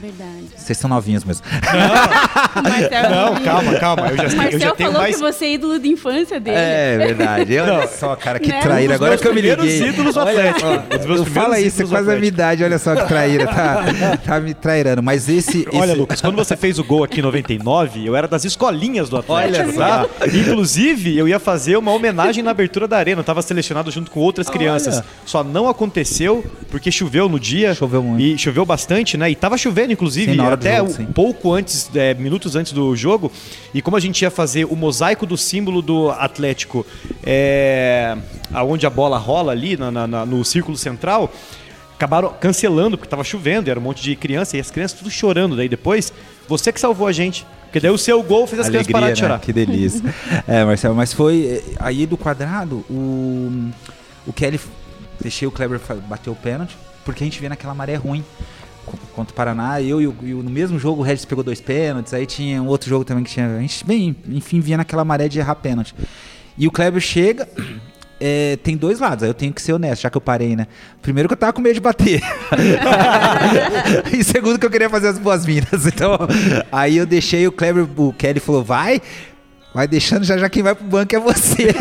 [0.00, 0.44] Verdade.
[0.56, 1.44] Vocês são novinhos mesmo.
[1.46, 4.08] O Marcel, Não, calma, calma.
[4.08, 5.16] Eu já, O eu já Marcel tenho falou mais.
[5.16, 6.56] que você é ídolo de infância dele.
[6.56, 7.52] É verdade.
[7.54, 8.60] Eu, olha só, cara, que Né?
[8.60, 8.94] traíra.
[8.94, 9.88] Agora que eu me liguei.
[9.88, 10.66] ídolos do Olha, Atlético.
[10.68, 12.64] ó, dos meus não primeiros fala isso, é quase a minha idade.
[12.64, 13.46] Olha só que traíra.
[13.46, 13.84] Tá,
[14.24, 15.02] tá me trairando.
[15.02, 15.66] Mas esse.
[15.72, 19.08] Olha, esse- Lucas, quando você fez o gol aqui em 99, eu era das escolinhas
[19.08, 20.06] do Atlético, Olha tá?
[20.26, 23.20] Inclusive, eu ia fazer uma homenagem na abertura da arena.
[23.20, 25.02] Eu tava selecionado junto com outras crianças.
[25.24, 27.74] Só não aconteceu porque choveu no dia.
[27.74, 28.22] Choveu muito.
[28.22, 29.30] E choveu bastante, né?
[29.30, 33.30] E tava chovendo, inclusive, Sim, até jogo, um pouco antes, é, minutos antes do jogo.
[33.74, 36.84] E como a gente ia fazer o mosaico do símbolo do Atlético,
[37.24, 38.16] é,
[38.52, 41.32] aonde a bola rola ali na- na- no círculo central,
[41.96, 45.56] acabaram cancelando porque tava chovendo, era um monte de criança e as crianças tudo chorando.
[45.56, 46.12] Daí depois,
[46.48, 47.46] você que salvou a gente.
[47.64, 49.26] Porque daí o seu gol fez as crianças parar de né?
[49.28, 49.40] chorar.
[49.40, 50.02] Que delícia.
[50.46, 51.62] é, Marcelo, mas foi.
[51.66, 53.70] eh, Aí do quadrado, o.
[54.26, 54.60] O Kelly.
[55.20, 58.22] Deixei o Kleber bater o pênalti, porque a gente vê naquela maré ruim.
[58.86, 61.42] Co- Contra o Paraná, eu e, o, e o- no mesmo jogo o Regis pegou
[61.44, 63.56] dois pênaltis, aí tinha um outro jogo também que tinha.
[63.56, 65.94] A gente, bem, enfim, via naquela maré de errar pênalti.
[66.56, 67.46] E o Kleber chega,
[68.20, 70.66] é, tem dois lados, aí eu tenho que ser honesto, já que eu parei, né?
[71.02, 72.22] Primeiro que eu tava com medo de bater.
[74.12, 75.86] e segundo que eu queria fazer as boas-vindas.
[75.96, 76.18] Então,
[76.70, 79.00] aí eu deixei o Kleber, o Kelly falou, vai.
[79.74, 81.74] Vai deixando, já já quem vai pro banco é você.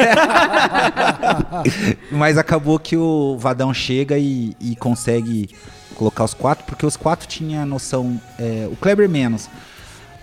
[2.11, 5.49] Mas acabou que o Vadão chega e, e consegue
[5.95, 9.49] colocar os quatro, porque os quatro tinham noção, é, o Kleber menos,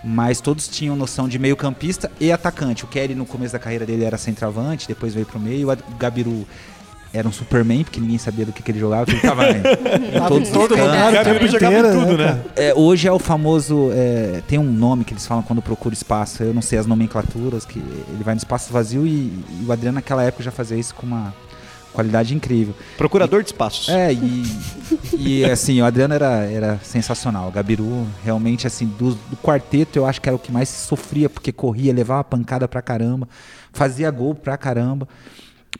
[0.04, 2.84] mas todos tinham noção de meio campista e atacante.
[2.84, 6.46] O Kelly no começo da carreira dele era centroavante, depois veio pro meio, o Gabiru
[7.14, 9.58] era um Superman, porque ninguém sabia do que, que ele jogava, porque ele tava em,
[9.58, 11.12] em todos os todo cantos.
[11.12, 12.32] Gabiru jogava em tudo, né?
[12.32, 12.44] né?
[12.56, 13.90] É, hoje é o famoso.
[13.92, 16.42] é, tem um nome que eles falam quando procura espaço.
[16.42, 19.10] Eu não sei as nomenclaturas, que ele vai no espaço vazio e,
[19.60, 21.34] e o Adriano naquela época já fazia isso com uma
[21.92, 22.74] qualidade incrível.
[22.96, 23.88] Procurador de espaços.
[23.88, 24.44] É, e,
[25.18, 27.48] e assim, o Adriano era, era sensacional.
[27.48, 31.28] O Gabiru, realmente, assim, do, do quarteto eu acho que era o que mais sofria,
[31.28, 33.28] porque corria, levava pancada pra caramba,
[33.72, 35.08] fazia gol pra caramba.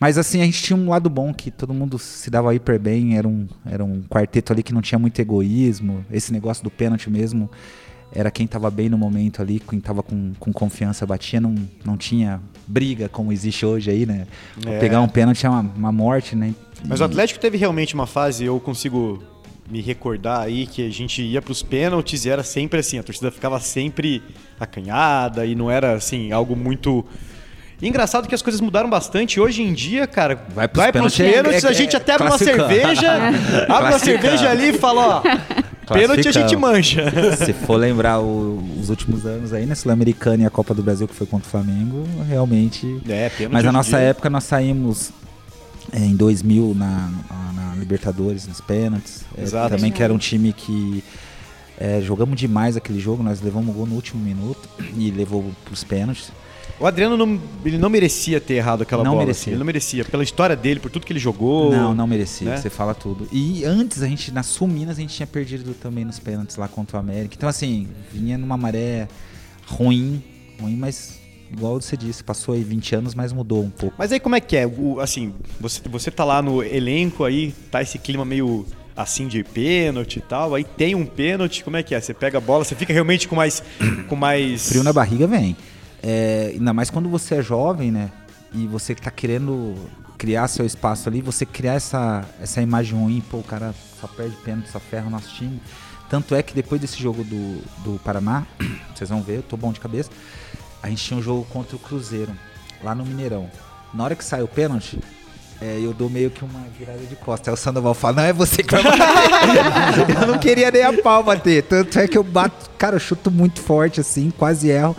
[0.01, 3.16] Mas assim, a gente tinha um lado bom que todo mundo se dava hiper bem,
[3.16, 6.05] era um, era um quarteto ali que não tinha muito egoísmo.
[6.11, 7.51] Esse negócio do pênalti mesmo
[8.14, 11.96] era quem tava bem no momento ali, quem tava com, com confiança batia, não, não
[11.96, 14.27] tinha briga como existe hoje aí, né?
[14.66, 14.79] É.
[14.79, 16.55] Pegar um pênalti é uma, uma morte, né?
[16.87, 19.22] Mas o Atlético teve realmente uma fase, eu consigo
[19.70, 23.31] me recordar aí, que a gente ia pros pênaltis e era sempre assim, a torcida
[23.31, 24.22] ficava sempre
[24.61, 27.05] acanhada e não era assim, algo muito.
[27.81, 29.40] Engraçado que as coisas mudaram bastante.
[29.40, 31.96] Hoje em dia, cara, Vai vai pros pros pênaltis, é- pênaltis, é- a gente é
[31.96, 33.12] até abre uma cerveja,
[33.68, 35.22] abre uma cerveja ali e fala, ó,
[35.93, 37.05] pênalti a gente manja.
[37.45, 41.07] Se for lembrar o- os últimos anos aí, na Sul-Americana e a Copa do Brasil
[41.09, 43.01] que foi contra o Flamengo, realmente.
[43.09, 44.09] É, pênalti Mas na nossa dia.
[44.09, 45.11] época nós saímos
[45.93, 46.87] é, em 2000 na,
[47.55, 49.25] na- Libertadores, nos pênaltis.
[49.37, 49.75] É, Exato.
[49.75, 51.03] também que era um time que
[51.77, 55.83] é, jogamos demais aquele jogo, nós levamos o gol no último minuto e levou pros
[55.83, 56.31] pênaltis.
[56.83, 59.23] O Adriano não, ele não merecia ter errado aquela Não bola.
[59.25, 59.42] merecia.
[59.42, 60.05] assim, ele não merecia.
[60.05, 61.71] Pela história dele, por tudo que ele jogou.
[61.71, 62.57] Não, não merecia, né?
[62.57, 63.29] você fala tudo.
[63.31, 66.66] E antes a gente, na Sul Minas, a gente tinha perdido também nos pênaltis lá
[66.66, 67.35] contra o América.
[67.37, 69.07] Então, assim, vinha numa maré
[69.66, 70.23] ruim,
[70.61, 71.18] ruim, mas
[71.53, 73.95] igual você disse, passou aí 20 anos, mas mudou um pouco.
[73.99, 74.66] Mas aí como é que é?
[74.66, 78.66] O- assim, você, você tá lá no elenco aí, tá esse clima meio
[78.97, 82.01] assim de pênalti e tal, aí tem um pênalti, como é que é?
[82.01, 83.62] Você pega a bola, você fica realmente com mais.
[84.09, 84.68] com mais.
[84.68, 85.57] Frio na barriga vem.
[86.03, 88.11] É, ainda mais quando você é jovem, né?
[88.53, 89.75] E você tá querendo
[90.19, 94.37] criar seu espaço ali, você criar essa, essa imagem ruim, pô, o cara só perde
[94.37, 95.61] pênalti, só ferra o nosso time.
[96.09, 98.47] Tanto é que depois desse jogo do, do Paraná,
[98.95, 100.11] vocês vão ver, eu tô bom de cabeça,
[100.83, 102.33] a gente tinha um jogo contra o Cruzeiro,
[102.83, 103.49] lá no Mineirão.
[103.95, 104.99] Na hora que sai o pênalti,
[105.61, 107.51] é, eu dou meio que uma virada de costa.
[107.51, 110.19] Aí o Sandoval fala, não é você que vai bater.
[110.21, 111.62] eu não queria nem a pau bater.
[111.62, 114.97] Tanto é que eu bato, cara, eu chuto muito forte assim, quase erro.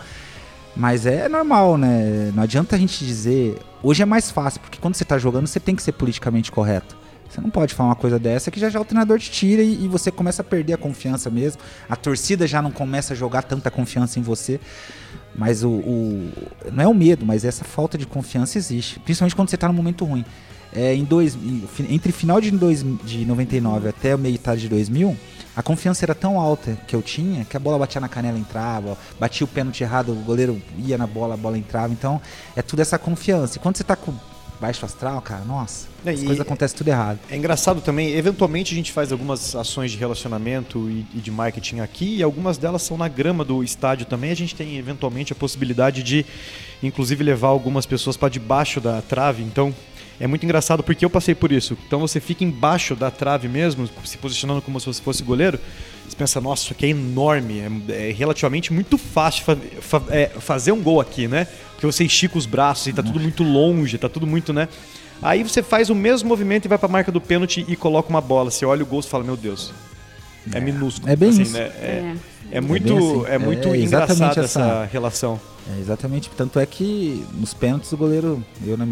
[0.76, 2.32] Mas é normal, né?
[2.34, 3.58] Não adianta a gente dizer.
[3.82, 6.96] Hoje é mais fácil, porque quando você tá jogando, você tem que ser politicamente correto.
[7.28, 9.84] Você não pode falar uma coisa dessa que já já o treinador te tira e,
[9.84, 11.60] e você começa a perder a confiança mesmo.
[11.88, 14.60] A torcida já não começa a jogar tanta confiança em você.
[15.36, 16.30] Mas o, o-
[16.72, 18.98] Não é o medo, mas essa falta de confiança existe.
[19.00, 20.24] Principalmente quando você tá num momento ruim.
[20.72, 21.36] É, em dois,
[21.88, 25.16] entre final de, dois, de 99 até o meio de 2000,
[25.56, 28.40] a confiança era tão alta que eu tinha que a bola batia na canela e
[28.40, 31.92] entrava, batia o pênalti errado, o goleiro ia na bola, a bola entrava.
[31.92, 32.20] Então
[32.56, 33.56] é tudo essa confiança.
[33.56, 34.12] E quando você tá com
[34.60, 37.18] baixo astral, cara, nossa, É, as coisas acontecem tudo errado.
[37.30, 41.80] É engraçado também, eventualmente a gente faz algumas ações de relacionamento e, e de marketing
[41.80, 44.30] aqui, e algumas delas são na grama do estádio também.
[44.30, 46.24] A gente tem eventualmente a possibilidade de,
[46.82, 49.42] inclusive, levar algumas pessoas para debaixo da trave.
[49.42, 49.74] Então,
[50.20, 51.76] é muito engraçado porque eu passei por isso.
[51.86, 55.58] Então, você fica embaixo da trave mesmo, se posicionando como se você fosse goleiro.
[56.08, 60.26] Você pensa, nossa, isso aqui é enorme, é, é relativamente muito fácil fa- fa- é,
[60.38, 61.46] fazer um gol aqui, né?
[61.72, 64.68] Porque você estica os braços e tá tudo muito longe, tá tudo muito, né?
[65.22, 68.20] Aí você faz o mesmo movimento e vai pra marca do pênalti e coloca uma
[68.20, 68.50] bola.
[68.50, 69.72] Você olha o gol e fala, meu Deus,
[70.52, 71.10] é, minúsculo.
[71.10, 71.52] é bem assim, isso.
[71.54, 71.60] Né?
[71.80, 72.14] É,
[72.52, 72.58] É.
[72.58, 73.24] é muito, bem assim.
[73.32, 75.40] é muito É engraçada essa- essa relação.
[75.74, 76.30] É, exatamente.
[76.36, 78.86] Tanto é que nos pênaltis o goleiro, eu na,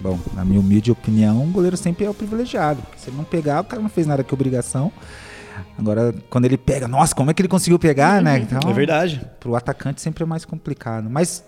[0.00, 2.82] bom, na minha humilde opinião, o goleiro sempre é o privilegiado.
[2.96, 4.92] Se ele não pegar, o cara não fez nada que obrigação.
[5.78, 8.38] Agora, quando ele pega, nossa, como é que ele conseguiu pegar, né?
[8.38, 9.20] Então, É verdade.
[9.38, 11.08] pro atacante sempre é mais complicado.
[11.10, 11.44] Mas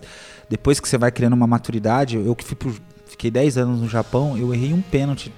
[0.48, 2.74] depois que você vai criando uma maturidade, eu que fui pro-
[3.06, 5.32] fiquei 10 anos no Japão, eu errei um pênalti.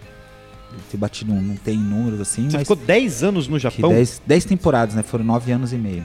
[0.91, 3.91] Ter batido, um- não tem números assim, Você mas ficou 10 anos no Japão?
[3.91, 5.03] 10, 10 temporadas, né?
[5.05, 6.05] Foram 9 anos e meio.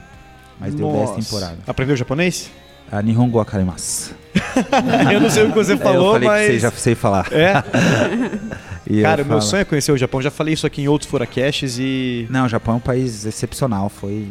[0.60, 1.22] Mas deu 10 Nossa.
[1.22, 1.60] temporadas.
[1.68, 2.52] Aprendeu japonês?
[2.92, 4.16] A Nihongo Akarimasu.
[5.12, 6.48] eu não sei o que você falou, eu falei mas...
[6.48, 7.28] que já sei falar.
[7.32, 7.54] É?
[9.02, 10.22] Cara, meu falo- sonho é conhecer o Japão.
[10.22, 12.26] Já falei isso aqui em outros Furacasts e...
[12.30, 13.90] Não, o Japão é um país excepcional.
[13.90, 14.28] Foi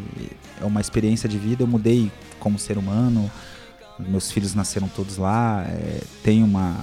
[0.60, 1.62] é uma experiência de vida.
[1.62, 3.30] Eu mudei como ser humano.
[3.98, 5.64] Meus filhos nasceram todos lá.
[5.68, 6.76] É, tem uma,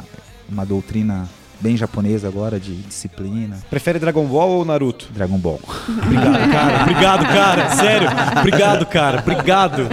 [0.50, 1.28] uma doutrina
[1.60, 3.58] bem japonesa agora de disciplina.
[3.70, 5.08] Prefere Dragon Ball ou Naruto?
[5.14, 5.60] Dragon Ball.
[5.88, 6.82] Obrigado, cara.
[6.82, 7.70] Obrigado, cara.
[7.76, 8.10] Sério.
[8.40, 9.20] Obrigado, cara.
[9.20, 9.88] Obrigado.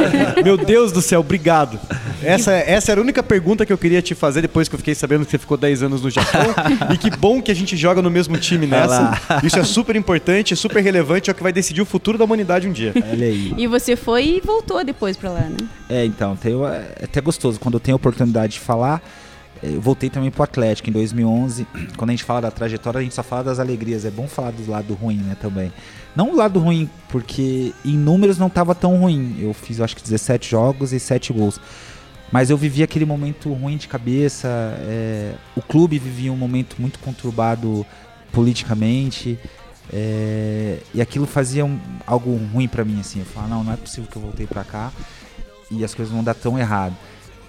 [0.45, 1.79] Meu Deus do céu, obrigado.
[2.23, 4.95] Essa, essa era a única pergunta que eu queria te fazer depois que eu fiquei
[4.95, 6.55] sabendo que você ficou 10 anos no Japão.
[6.93, 9.21] e que bom que a gente joga no mesmo time nessa.
[9.43, 12.69] Isso é super importante, super relevante, é o que vai decidir o futuro da humanidade
[12.69, 12.93] um dia.
[13.11, 13.53] Olha aí.
[13.57, 15.57] E você foi e voltou depois pra lá, né?
[15.89, 17.59] É, então, tem, é até gostoso.
[17.59, 19.03] Quando eu tenho a oportunidade de falar,
[19.63, 21.67] eu voltei também pro Atlético em 2011.
[21.97, 24.05] Quando a gente fala da trajetória, a gente só fala das alegrias.
[24.05, 25.73] É bom falar do lado ruim, né, também.
[26.17, 29.37] Não o lado ruim, porque em números não tava tão ruim.
[29.41, 31.61] Eu fiz, acho que 17 jogos e 7 gols.
[32.31, 34.49] Mas eu vivi aquele momento ruim de cabeça.
[34.81, 37.85] é, o clube vivia um momento muito conturbado
[38.33, 39.39] politicamente.
[39.93, 43.19] é, e aquilo fazia um- algo ruim pra mim, assim.
[43.19, 44.91] Eu falava, não, não é possível que eu voltei pra cá
[45.71, 46.95] e as coisas vão dar tão errado.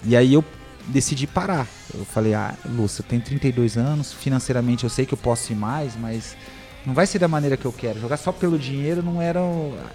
[0.04, 0.44] E aí eu
[0.86, 1.66] decidi parar.
[1.92, 5.56] Eu falei, ah, Lúcia, eu tenho 32 anos, financeiramente eu sei que eu posso ir
[5.56, 6.36] mais, mas
[6.84, 8.00] não vai ser da maneira que eu quero.
[8.00, 9.40] Jogar só pelo dinheiro não era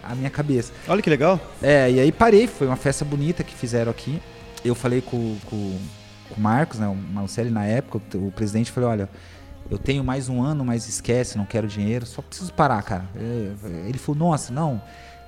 [0.03, 0.73] a minha cabeça.
[0.87, 1.39] Olha que legal.
[1.61, 4.21] É, e aí parei, foi uma festa bonita que fizeram aqui.
[4.63, 5.77] Eu falei com, com,
[6.29, 9.09] com o Marcos, né, o Marcelli na época, o, o presidente falou, olha,
[9.69, 13.05] eu tenho mais um ano, mas esquece, não quero dinheiro, só preciso parar, cara.
[13.15, 14.81] É, Ele falou, nossa, não,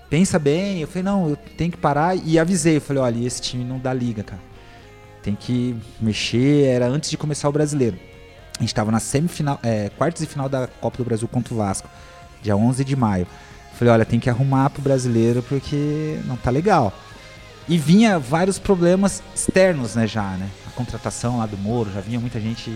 [0.10, 0.80] pensa bem.
[0.80, 2.78] Eu falei, não, eu tenho que parar e avisei.
[2.78, 4.51] Eu falei, olha, esse time não dá liga, cara.
[5.24, 7.98] Tem que mexer, era antes de começar o brasileiro.
[8.58, 11.58] A gente tava na semifinal, é, quartos e final da Copa do Brasil contra o
[11.58, 11.90] Vasco,
[12.42, 13.28] dia 11 de maio.
[13.74, 16.94] Falei, olha, tem que arrumar pro brasileiro porque não tá legal.
[17.68, 20.50] E vinha vários problemas externos, né, já, né?
[20.68, 22.72] A contratação lá do Moro, já vinha muita gente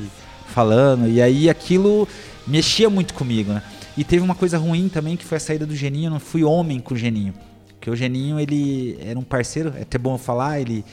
[0.47, 2.07] falando, e aí aquilo
[2.47, 3.61] mexia muito comigo, né?
[3.97, 6.43] E teve uma coisa ruim também, que foi a saída do Geninho, eu não fui
[6.43, 7.33] homem com o Geninho.
[7.67, 10.83] Porque o Geninho, ele era um parceiro, é até bom falar, ele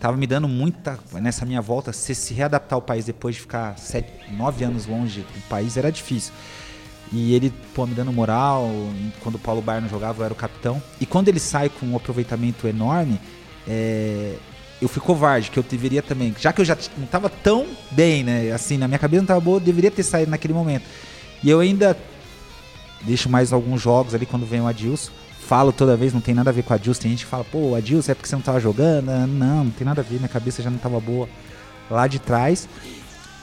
[0.00, 3.78] tava me dando muita, nessa minha volta, se, se readaptar ao país depois de ficar
[3.78, 6.32] sete, nove anos longe do país, era difícil.
[7.12, 8.70] E ele, pô, me dando moral,
[9.20, 10.82] quando o Paulo Baier não jogava, eu era o capitão.
[11.00, 13.20] E quando ele sai com um aproveitamento enorme,
[13.68, 14.36] é,
[14.80, 16.34] eu fui covarde, que eu deveria também.
[16.38, 18.52] Já que eu já não tava tão bem, né?
[18.52, 20.84] Assim, na minha cabeça não tava boa, eu deveria ter saído naquele momento.
[21.42, 21.96] E eu ainda
[23.02, 25.10] deixo mais alguns jogos ali quando vem o Adilson.
[25.50, 27.02] Falo toda vez, não tem nada a ver com o Adilson.
[27.02, 29.08] Tem gente que fala, pô, Adilson é porque você não tava jogando.
[29.08, 31.28] Ah, Não, não tem nada a ver, minha cabeça já não tava boa
[31.90, 32.68] lá de trás.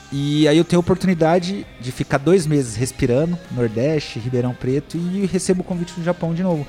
[0.10, 5.26] E aí eu tenho a oportunidade de ficar dois meses respirando, Nordeste, Ribeirão Preto, e
[5.26, 6.66] recebo o convite do Japão de novo.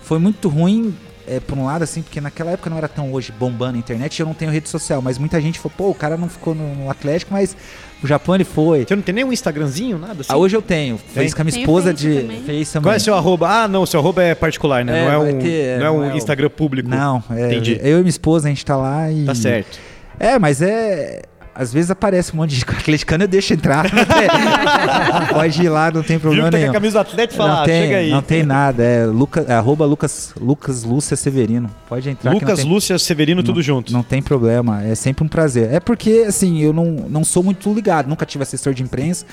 [0.00, 0.96] Foi muito ruim,
[1.28, 4.18] é, por um lado, assim, porque naquela época não era tão hoje bombando a internet,
[4.18, 6.54] e eu não tenho rede social, mas muita gente falou, pô, o cara não ficou
[6.54, 7.56] no, no Atlético, mas
[8.02, 8.84] o Japão ele foi.
[8.86, 10.32] Você não tem nem um Instagramzinho, nada assim?
[10.32, 12.42] Ah, hoje eu tenho, fez com a minha esposa Face de também.
[12.42, 12.96] fez Qual também.
[12.96, 13.48] é seu arroba?
[13.48, 14.98] Ah, não, seu arroba é particular, né?
[15.00, 16.88] É, não é um, ter, é, não é um não é o- Instagram público.
[16.88, 17.78] Não, é, Entendi.
[17.82, 19.24] eu e minha esposa, a gente tá lá e...
[19.24, 19.78] Tá certo.
[20.20, 21.22] É, mas é.
[21.58, 23.84] Às vezes aparece um monte de atleticano eu deixo entrar.
[25.34, 26.70] Pode ir lá, não tem Viu problema que tá com nenhum.
[26.70, 28.10] a camisa do Atlético e fala, não tem, chega aí.
[28.10, 31.68] não tem nada, é, Luca, é arroba Lucas, Lucas Lúcia Severino.
[31.88, 33.92] Pode entrar Lucas, tem, Lúcia, Severino, tudo não, junto.
[33.92, 35.72] Não tem problema, é sempre um prazer.
[35.72, 39.26] É porque, assim, eu não, não sou muito ligado, nunca tive assessor de imprensa.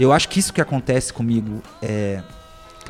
[0.00, 2.20] Eu acho que isso que acontece comigo é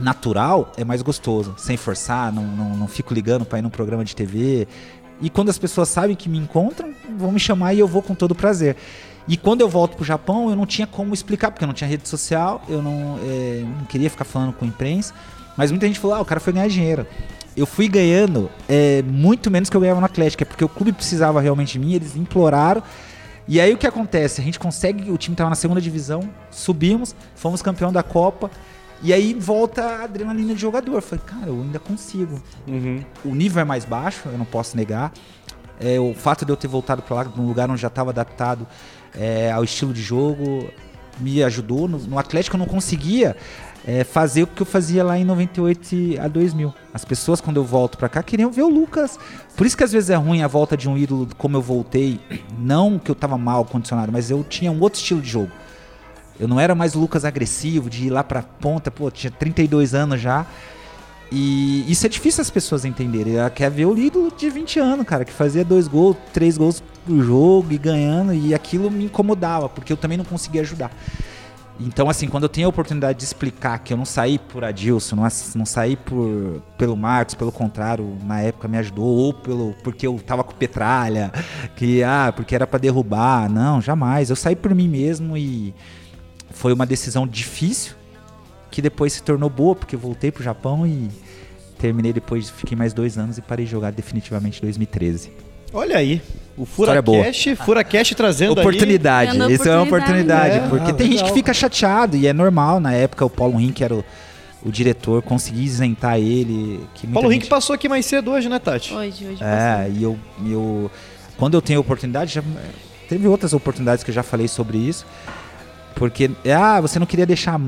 [0.01, 4.03] natural, é mais gostoso, sem forçar, não, não, não fico ligando pra ir num programa
[4.03, 4.67] de TV.
[5.23, 8.15] E quando as pessoas sabem que me encontram, vão me chamar e eu vou com
[8.15, 8.77] todo prazer.
[9.29, 11.89] E quando eu volto pro Japão, eu não tinha como explicar, porque eu não tinha
[11.89, 15.15] rede social, eu não, é, não queria ficar falando com imprensa.
[15.57, 17.07] Mas muita gente falou, ah, o cara foi ganhar dinheiro.
[17.57, 20.93] Eu fui ganhando é, muito menos que eu ganhava no Atlético, é porque o clube
[20.93, 22.83] precisava realmente de mim, eles imploraram.
[23.47, 24.41] E aí o que acontece?
[24.41, 28.51] A gente consegue, o time tava na segunda divisão, subimos, fomos campeão da Copa.
[29.03, 30.95] E aí volta a adrenalina de jogador.
[30.95, 32.41] Eu falei, cara, eu ainda consigo.
[32.69, 33.03] Uhum.
[33.25, 35.13] O nível é mais baixo, eu não posso negar.
[35.81, 38.67] É, o fato de eu ter voltado para lá, num lugar onde já estava adaptado
[39.19, 40.71] é, ao estilo de jogo,
[41.19, 41.89] me ajudou.
[41.89, 43.37] No, no Atlético eu não conseguia
[43.85, 46.73] é, fazer o que eu fazia lá em 98 e- a 2000.
[46.95, 49.19] As pessoas, quando eu volto para cá, queriam ver o Lucas.
[49.57, 52.21] Por isso que às vezes é ruim a volta de um ídolo como eu voltei.
[52.57, 55.51] Não que eu tava mal condicionado, mas eu tinha um outro estilo de jogo.
[56.39, 59.95] Eu não era mais o Lucas agressivo, de ir lá pra ponta, pô, tinha 32
[59.95, 60.47] anos já.
[61.31, 63.37] E isso é difícil as pessoas entenderem.
[63.37, 66.83] Ela quer ver o ídolo de 20 anos, cara, que fazia dois gols, três gols
[67.07, 70.91] por jogo e ganhando, e aquilo me incomodava, porque eu também não conseguia ajudar.
[71.81, 75.17] Então, assim, quando eu tenho a oportunidade de explicar que eu não saí por Adilson,
[75.17, 80.07] não, não saí por, pelo Marcos, pelo contrário, na época me ajudou, ou pelo porque
[80.07, 81.33] eu tava com Petralha,
[81.75, 83.51] que, ah, porque era pra derrubar.
[83.51, 84.31] Não, jamais.
[84.31, 85.75] Eu saí por mim mesmo e
[86.53, 87.95] foi uma decisão difícil,
[88.71, 91.09] que depois se tornou boa, porque eu voltei pro Japão e
[91.79, 95.31] terminei depois, fiquei mais dois anos e parei de jogar definitivamente em 2013.
[95.75, 96.21] Olha aí,
[96.57, 96.67] o.
[96.67, 100.69] Furacast, Furacast trazendo Oportunidade, Dando isso é uma oportunidade, oportunidade.
[100.69, 101.29] porque É, tem gente legal.
[101.29, 104.05] que fica chateado e é normal, na época o Paulo Rink era o,
[104.63, 106.79] o diretor, consegui isentar ele.
[106.95, 107.13] Que aí.
[107.13, 108.93] Paulo Rink gente- passou aqui mais cedo hoje, né, Tati?
[108.93, 110.91] Hoje, hoje É, e eu, eu.
[111.39, 112.43] Quando eu tenho oportunidade, já,
[113.09, 115.07] teve outras oportunidades que eu já falei sobre isso.
[115.95, 117.59] Porque, ah, você não queria deixar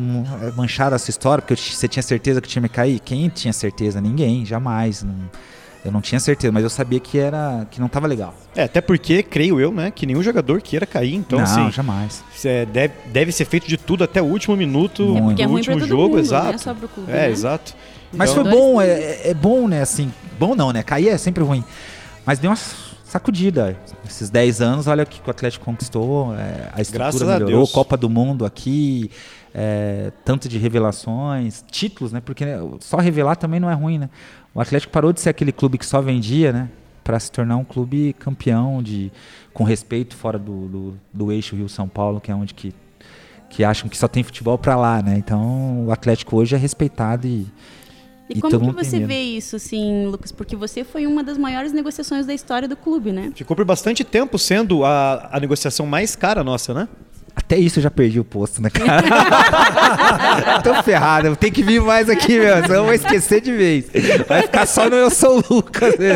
[0.57, 3.01] manchada essa história, porque você tinha certeza que o time ia cair?
[3.01, 4.01] Quem tinha certeza?
[4.01, 5.03] Ninguém, jamais.
[5.03, 5.15] não.
[5.85, 8.35] Eu não tinha certeza, mas eu sabia que era que não tava legal.
[8.57, 11.15] É, até porque, creio eu, né, que nenhum jogador queira cair.
[11.15, 12.25] Então, não, assim, jamais.
[12.43, 15.35] é, deve, deve ser feito de tudo até o último minuto É do é ruim
[15.35, 16.47] pra último todo jogo, mundo, exato.
[16.47, 17.31] não é só pro clube, É, né?
[17.31, 17.75] exato.
[18.11, 19.83] Mas Então- foi bom, é, é- é bom, né?
[19.83, 20.83] Assim, bom não, né?
[20.83, 21.63] Cair é sempre ruim.
[22.25, 22.57] Mas deu uma
[23.15, 23.79] sacudida.
[24.05, 26.35] Esses 10 anos, olha o que o Atlético conquistou.
[26.35, 27.73] é, a estrutura Graças a melhorou, Deus.
[27.73, 29.09] Copa do Mundo aqui,
[29.55, 32.21] é, tanto de revelações, títulos, né?
[32.21, 34.11] Porque né, só revelar também não é ruim, né?
[34.53, 36.69] O Atlético parou de ser aquele clube que só vendia, né?
[37.05, 39.13] Para se tornar um clube campeão, de,
[39.53, 42.75] com respeito fora do, do, do eixo Rio-São Paulo, que é onde que,
[43.49, 45.17] que acham que só tem futebol para lá, né?
[45.19, 47.47] Então o Atlético hoje é respeitado e,
[48.29, 50.33] E, E como que você vê isso, assim, Lucas?
[50.33, 53.31] Porque você foi uma das maiores negociações da história do clube, né?
[53.35, 56.89] Ficou por bastante tempo sendo a, a negociação mais cara nossa, né?
[57.37, 59.03] Até isso eu já perdi o posto, né, cara?
[60.63, 62.63] Tô ferrado, eu tenho que vir mais aqui, meu.
[62.63, 63.87] Senão eu vou esquecer de vez.
[64.29, 65.99] Vai ficar só no Eu Sou o Lucas.
[65.99, 66.15] né?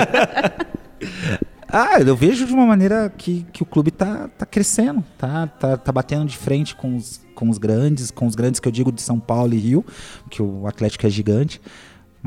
[1.69, 5.77] Ah, eu vejo de uma maneira que, que o clube tá, tá crescendo, tá, tá,
[5.77, 8.91] tá batendo de frente com os, com os grandes, com os grandes que eu digo
[8.91, 9.85] de São Paulo e Rio,
[10.31, 11.61] que o Atlético é gigante.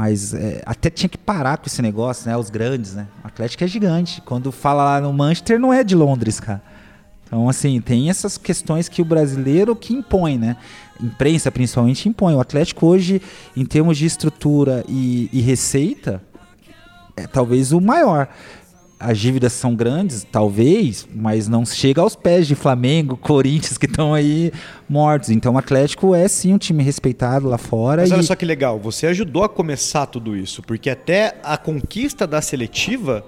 [0.01, 2.35] Mas é, até tinha que parar com esse negócio, né?
[2.35, 3.05] Os grandes, né?
[3.23, 4.19] O Atlético é gigante.
[4.25, 6.59] Quando fala lá no Manchester, não é de Londres, cara.
[7.23, 10.57] Então, assim, tem essas questões que o brasileiro que impõe, né?
[10.99, 12.33] Imprensa, principalmente, impõe.
[12.33, 13.21] O Atlético hoje,
[13.55, 16.19] em termos de estrutura e, e receita,
[17.15, 18.27] é talvez o maior.
[19.03, 24.13] As dívidas são grandes, talvez, mas não chega aos pés de Flamengo, Corinthians, que estão
[24.13, 24.51] aí
[24.87, 25.31] mortos.
[25.31, 28.03] Então, o Atlético é sim um time respeitado lá fora.
[28.03, 28.13] Mas e...
[28.13, 32.41] olha só que legal, você ajudou a começar tudo isso, porque até a conquista da
[32.43, 33.25] seletiva,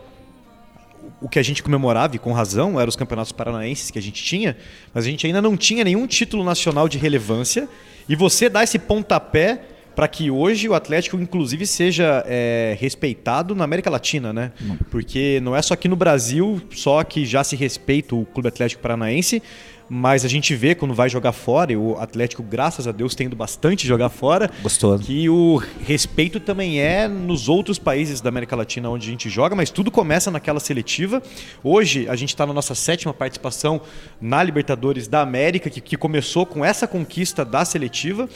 [1.20, 4.24] o que a gente comemorava, e com razão, eram os campeonatos paranaenses que a gente
[4.24, 4.56] tinha,
[4.94, 7.68] mas a gente ainda não tinha nenhum título nacional de relevância,
[8.08, 13.64] e você dá esse pontapé para que hoje o Atlético, inclusive, seja é, respeitado na
[13.64, 14.52] América Latina, né?
[14.90, 18.82] Porque não é só aqui no Brasil, só que já se respeita o Clube Atlético
[18.82, 19.42] Paranaense,
[19.90, 23.36] mas a gente vê quando vai jogar fora, e o Atlético, graças a Deus, tendo
[23.36, 25.04] bastante jogar fora, Gostoso.
[25.04, 29.56] que o respeito também é nos outros países da América Latina onde a gente joga,
[29.56, 31.22] mas tudo começa naquela seletiva.
[31.64, 33.82] Hoje a gente está na nossa sétima participação
[34.22, 38.28] na Libertadores da América, que, que começou com essa conquista da seletiva.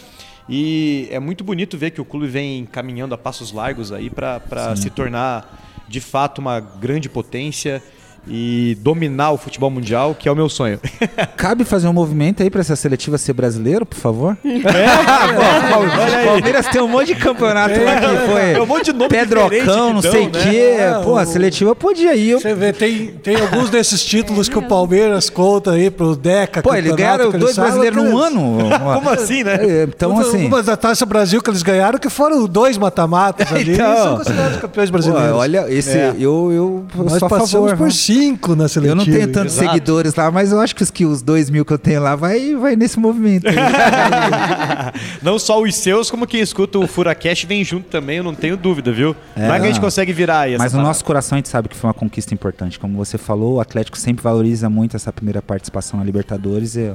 [0.50, 4.76] E é muito bonito ver que o clube vem caminhando a passos largos aí para
[4.78, 7.82] se tornar de fato uma grande potência
[8.30, 10.80] e dominar o futebol mundial, que é o meu sonho.
[11.38, 14.38] Cabe fazer um movimento aí pra essa seletiva ser brasileiro, por favor?
[14.46, 16.24] Olha aí.
[16.26, 18.52] O Palmeiras tem um monte de campeonato lá que foi.
[18.54, 20.44] É um monte de nome Pedrocão, não sei o né?
[20.44, 20.58] quê.
[20.80, 22.32] É, Pô, a seletiva podia ir.
[22.32, 26.62] Eu- Você vê, tem, tem alguns desses títulos que o Palmeiras conta aí pro Deca.
[26.62, 28.58] Pô, eles campeonato ganharam dois brasileiros num ano.
[28.96, 29.56] Como assim, né?
[29.62, 30.46] É, Então, Uma- assim.
[30.48, 33.74] Umas da Taça Brasil que eles ganharam que foram dois mata-matas ali.
[33.74, 33.94] Então.
[33.94, 35.32] e são considerados campeões Pô, brasileiros.
[35.36, 35.98] olha, esse.
[35.98, 36.14] É.
[36.18, 37.78] Eu, eu, eu Nós sou a passamos favor.
[37.78, 37.92] por né?
[38.18, 38.92] Cinco na seletiva.
[38.92, 39.72] Eu não tenho tantos Exato.
[39.74, 42.16] seguidores lá, mas eu acho que os, que os dois mil que eu tenho lá
[42.16, 43.46] vai, vai nesse movimento.
[45.22, 48.56] Não só os seus, como quem escuta o Furacast vem junto também, eu não tenho
[48.58, 49.16] dúvida, viu?
[49.36, 50.90] É, Não é que a gente consegue virar aí essa Mas no parada.
[50.90, 52.80] nosso coração a gente sabe que foi uma conquista importante.
[52.80, 56.94] Como você falou, o Atlético sempre valoriza muito essa primeira participação na Libertadores e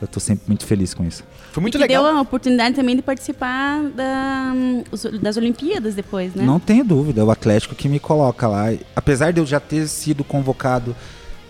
[0.00, 1.24] eu, tô sempre muito feliz com isso.
[1.52, 2.04] Foi muito e legal.
[2.04, 4.52] deu a oportunidade também de participar da-
[4.92, 6.44] os- das Olimpíadas depois, né?
[6.44, 8.66] Não tenho dúvida, é o Atlético que me coloca lá.
[8.94, 10.94] Apesar de eu já ter sido convocado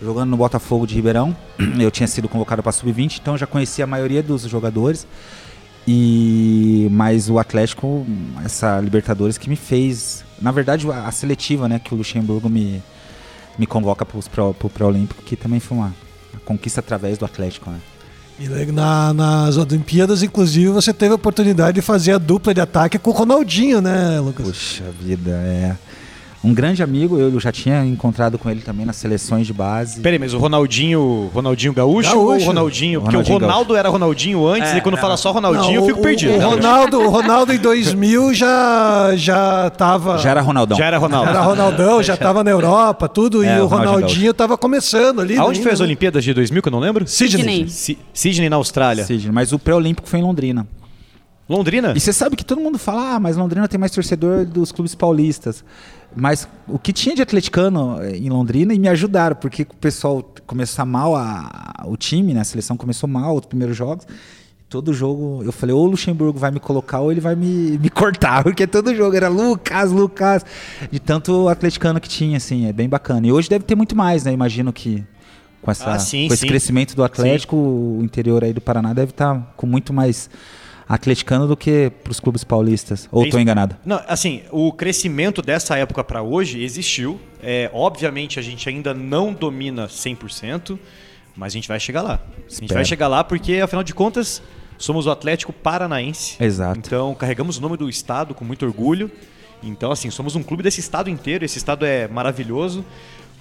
[0.01, 1.35] jogando no Botafogo de Ribeirão,
[1.79, 5.05] eu tinha sido convocado para sub-20, então eu já conhecia a maioria dos jogadores.
[5.87, 8.05] E mas o Atlético,
[8.45, 12.81] essa Libertadores que me fez, na verdade a a seletiva, né, que o Luxemburgo me
[13.57, 15.93] me convoca para o pré-olímpico, que também foi uma,
[16.31, 17.79] uma conquista através do Atlético, né?
[18.71, 23.09] Na- nas Olimpíadas, inclusive, você teve a oportunidade de fazer a dupla de ataque com
[23.09, 24.45] o Ronaldinho, né, Lucas?
[24.47, 25.75] Puxa vida, é.
[26.41, 29.99] Um grande amigo, eu já tinha encontrado com ele também nas seleções de base.
[29.99, 32.17] Peraí, mas o Ronaldinho, Ronaldinho Gaúcho, Gaúcho.
[32.17, 33.01] ou o Ronaldinho?
[33.01, 35.01] Porque Ronaldinho o Ronaldo era Ronaldinho antes, É, e quando não.
[35.01, 36.31] fala só Ronaldinho, eu Não, fico o- perdido.
[36.33, 36.45] O, né?
[36.45, 40.77] Ronaldo, o Ronaldo em 2000 já já tava Já era Ronaldão.
[40.77, 41.29] Já era Ronaldo.
[41.29, 45.35] era Ronaldão, já tava na Europa, tudo, É, e o Ronaldinho Ronaldinho tava começando ali.
[45.37, 45.85] Aonde ainda, foi as né?
[45.87, 47.05] Olimpíadas de 2000, que eu não lembro?
[47.05, 47.67] Sydney.
[47.67, 48.01] Sydney.
[48.13, 49.03] Sydney, na Austrália.
[49.03, 50.65] Sidney, Mas o pré-olímpico foi em Londrina.
[51.49, 51.93] Londrina?
[51.95, 54.93] E você sabe que todo mundo fala, ah, mas Londrina tem mais torcedor dos clubes
[54.95, 55.63] paulistas.
[56.15, 60.23] Mas o que tinha de atleticano eh, em Londrina e me ajudaram, porque o pessoal
[60.47, 64.07] começou mal, a, o time, né, a seleção começou mal os primeiros jogos.
[64.67, 67.89] Todo jogo, eu falei, ou o Luxemburgo vai me colocar ou ele vai me, me
[67.89, 70.45] cortar, porque todo jogo era Lucas, Lucas,
[70.91, 73.25] de tanto atleticano que tinha, assim, é bem bacana.
[73.25, 75.03] E hoje deve ter muito mais, né, imagino que
[75.61, 76.47] com, essa, Ah, sim, com esse sim.
[76.47, 80.29] crescimento do Atlético, o interior aí do Paraná deve estar com muito mais
[80.89, 83.07] atleticano do que para os clubes paulistas.
[83.11, 83.77] Ou estou enganado?
[83.85, 87.21] Não, assim, o crescimento dessa época pra hoje existiu.
[87.43, 90.79] É, obviamente a gente ainda não domina 100%,
[91.35, 92.15] mas a gente vai chegar lá.
[92.15, 92.73] A gente Espero.
[92.73, 94.41] vai chegar lá porque, afinal de contas,
[94.79, 96.43] somos o Atlético Paranaense.
[96.43, 96.79] Exato.
[96.79, 99.11] Então, carregamos o nome do estado com muito orgulho.
[99.61, 101.45] Então, assim, somos um clube desse estado inteiro.
[101.45, 102.83] Esse estado é maravilhoso.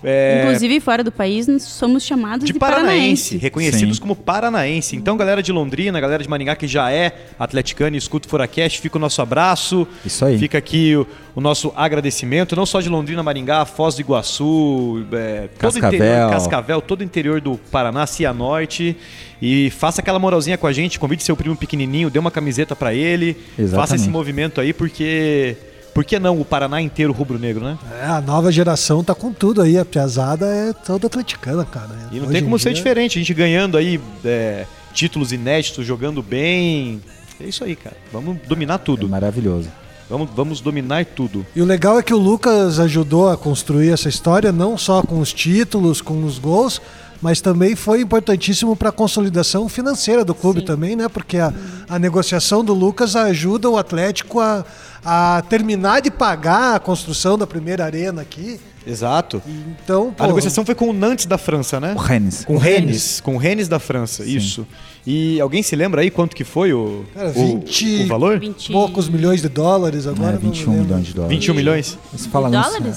[0.02, 3.36] É, Inclusive, fora do país, nós somos chamados de de, paranaense, paranaense.
[3.36, 4.00] reconhecidos Sim.
[4.00, 4.94] como paranaense.
[4.94, 8.80] Então, galera de Londrina, galera de Maringá que já é atleticano e escuta o Furacast,
[8.80, 9.88] fica o nosso abraço.
[10.04, 10.38] Isso aí.
[10.38, 15.48] Fica aqui o, o nosso agradecimento, não só de Londrina, Maringá, Foz do Iguaçu, é,
[15.58, 15.94] todo o Cascavel.
[15.98, 18.96] interior, Cascavel, todo o interior do Paraná, Cianorte.
[19.42, 22.94] E faça aquela moralzinha com a gente, convide seu primo pequenininho, dê uma camiseta pra
[22.94, 23.94] ele, faça Exatamente.
[23.96, 25.56] esse movimento aí, porque...
[25.98, 27.76] Por que não o Paraná inteiro rubro-negro, né?
[28.00, 29.76] É, a nova geração tá com tudo aí.
[29.76, 31.90] A piazada é toda atleticana, cara.
[32.12, 33.18] E não Hoje tem em como ser dia- diferente.
[33.18, 37.02] A gente ganhando aí é, títulos inéditos, jogando bem.
[37.40, 37.96] É isso aí, cara.
[38.12, 39.08] Vamos dominar É tudo.
[39.08, 39.68] maravilhoso.
[40.08, 41.44] Vamos, vamos dominar tudo.
[41.54, 45.18] E o legal é que o Lucas ajudou a construir essa história, não só com
[45.18, 46.80] os títulos, com os gols,
[47.20, 50.66] mas também foi importantíssimo para a consolidação financeira do clube Sim.
[50.66, 51.08] também, né?
[51.08, 51.52] Porque a,
[51.88, 54.64] a negociação do Lucas ajuda o Atlético a,
[55.04, 58.60] a terminar de pagar a construção da primeira arena aqui.
[58.86, 59.42] Exato.
[59.46, 61.92] Então, A pô, negociação foi com o Nantes da França, né?
[61.94, 62.44] O Rennes.
[62.44, 63.20] Com o Rennes.
[63.20, 64.36] Com o Rennes da França, Sim.
[64.36, 64.66] isso.
[65.06, 68.38] E alguém se lembra aí quanto que foi o, Cara, o, 20 o valor?
[68.38, 70.30] 20 poucos milhões de dólares agora.
[70.30, 70.84] É, não me 21 lembro.
[70.86, 71.36] milhões de dólares.
[71.38, 71.98] 21 milhões?
[72.12, 72.94] Você fala nisso, né?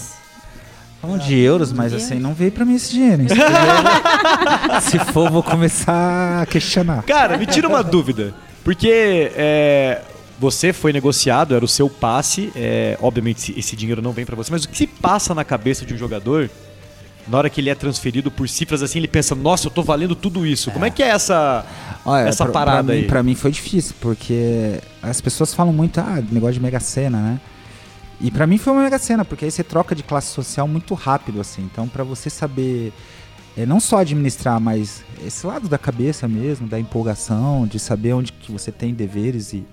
[1.02, 3.24] Falam de euros, mas assim, não veio pra mim esse dinheiro.
[4.82, 7.02] Se for, vou começar a questionar.
[7.04, 8.34] Cara, me tira uma dúvida.
[8.64, 10.02] Porque é,
[10.40, 12.52] você foi negociado, era o seu passe.
[12.56, 14.52] é, obviamente, esse- dinheiro não vem pra você.
[14.52, 16.50] Mas o que se passa na cabeça de um jogador
[17.28, 19.00] na hora que ele é transferido por cifras assim?
[19.00, 20.70] Ele pensa, nossa, eu tô valendo tudo isso.
[20.70, 21.66] Como é que é essa,
[22.06, 23.08] Olha, essa pra- parada pra mim, aí?
[23.08, 27.40] Pra mim foi difícil, porque as pessoas falam muito, ah, negócio de mega sena, né?
[28.24, 30.94] E pra mim foi uma mega sena, porque aí você troca de classe social muito
[30.94, 31.64] rápido, assim.
[31.64, 32.94] Então, pra você saber
[33.58, 38.32] é, não só administrar, mas esse lado da cabeça mesmo, da empolgação, de saber onde
[38.32, 39.66] que você tem deveres e,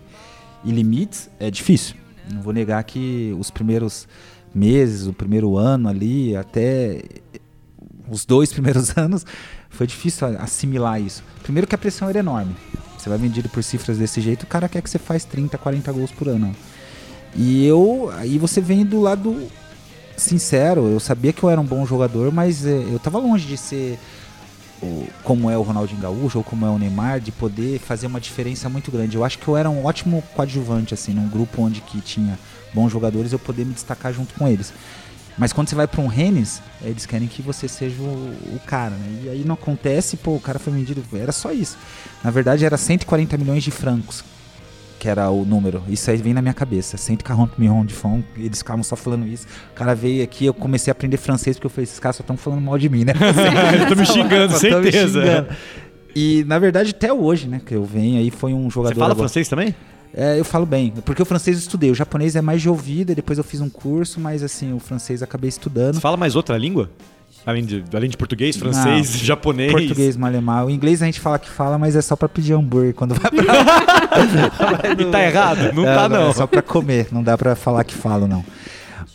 [0.64, 1.94] e limites, é difícil.
[2.32, 4.08] Não vou negar que os primeiros
[4.54, 7.02] meses, o primeiro ano ali, até
[8.10, 9.24] os dois primeiros anos,
[9.68, 11.22] foi difícil assimilar isso.
[11.42, 12.56] Primeiro que a pressão era enorme.
[12.96, 15.92] Você vai vendido por cifras desse jeito, o cara quer que você faz 30, 40
[15.92, 16.54] gols por ano.
[17.34, 19.48] E eu, aí você vem do lado
[20.16, 23.56] sincero, eu sabia que eu era um bom jogador, mas eh, eu tava longe de
[23.56, 23.98] ser
[25.24, 28.68] como é o Ronaldinho Gaúcho ou como é o Neymar, de poder fazer uma diferença
[28.68, 29.16] muito grande.
[29.16, 32.38] Eu acho que eu era um ótimo coadjuvante, assim, num grupo onde que tinha
[32.72, 34.72] bons jogadores, eu poder me destacar junto com eles.
[35.36, 38.90] Mas quando você vai para um Rennes, eles querem que você seja o, o cara,
[38.90, 39.22] né?
[39.24, 41.76] E aí não acontece, pô, o cara foi vendido, era só isso.
[42.22, 44.24] Na verdade era 140 milhões de francos,
[44.98, 45.82] que era o número.
[45.88, 49.46] Isso aí vem na minha cabeça, 140 milhões de francs, eles ficavam só falando isso.
[49.72, 52.22] O cara veio aqui, eu comecei a aprender francês porque eu falei, esses caras só
[52.22, 53.12] estão falando mal de mim, né?
[53.88, 55.20] Tô me xingando, Só tão me certeza.
[55.22, 55.48] xingando.
[56.16, 59.12] E na verdade até hoje, né, que eu venho aí foi um jogador Você fala
[59.12, 59.74] agora- francês também?
[60.14, 63.12] é, eu falo bem, porque o francês eu estudei, o japonês é mais de ouvido,
[63.12, 65.94] e depois eu fiz um curso, mas assim, o francês acabei estudando.
[65.94, 66.90] Você fala mais outra língua?
[67.46, 69.18] Além de, além de português, francês, Não.
[69.24, 69.72] japonês.
[69.72, 70.66] Português, malemar.
[70.66, 73.30] O inglês a gente fala que fala, mas é só pra pedir hambúrguer quando vai
[73.30, 75.72] pra E tá errado?
[75.72, 76.28] Não É, tá, não.
[76.28, 78.44] É só pra comer, não dá pra falar que falo, não.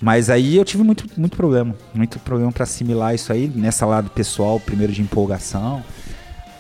[0.01, 1.76] Mas aí eu tive muito, muito problema.
[1.93, 5.84] Muito problema pra assimilar isso aí, nessa lado pessoal, primeiro de empolgação.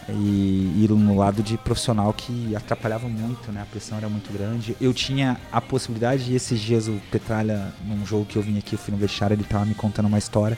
[0.09, 3.61] E, e no lado de profissional que atrapalhava muito, né?
[3.61, 4.75] A pressão era muito grande.
[4.79, 8.73] Eu tinha a possibilidade, e esses dias o Petralha, num jogo que eu vim aqui,
[8.75, 10.57] eu fui no vestiário, ele tava me contando uma história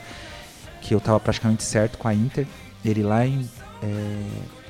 [0.86, 2.46] que eu tava praticamente certo com a Inter.
[2.84, 3.50] Ele lá em,
[3.82, 4.28] é,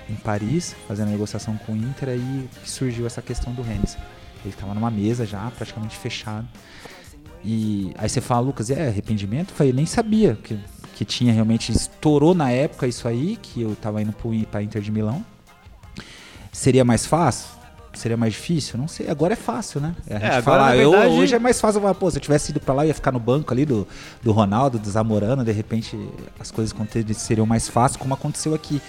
[0.09, 3.97] em Paris, fazendo negociação com o Inter, aí surgiu essa questão do Rennes.
[4.43, 6.47] Ele tava numa mesa já, praticamente fechado.
[7.43, 9.49] E aí você fala, Lucas, é arrependimento?
[9.49, 10.57] Eu falei, nem sabia que,
[10.95, 11.73] que tinha realmente.
[11.73, 15.23] Estourou na época isso aí, que eu tava indo pro, pra Inter de Milão.
[16.49, 17.49] Seria mais fácil?
[17.95, 18.77] Seria mais difícil?
[18.77, 19.09] Não sei.
[19.09, 19.95] Agora é fácil, né?
[20.09, 22.21] A gente agora, fala, na eu- verdade- hoje é mais fácil falar, pô, se eu
[22.21, 23.87] tivesse ido pra lá, eu ia ficar no banco ali do,
[24.21, 25.97] do Ronaldo, do Zamorano, de repente
[26.39, 28.81] as coisas aconteceriam mais fácil, como aconteceu aqui.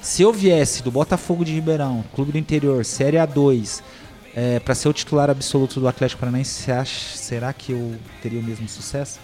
[0.00, 3.82] Se eu viesse do Botafogo de Ribeirão, Clube do Interior, Série A2,
[4.36, 6.62] é, para ser o titular absoluto do Atlético Paranaense,
[7.16, 9.18] será que eu teria o mesmo sucesso?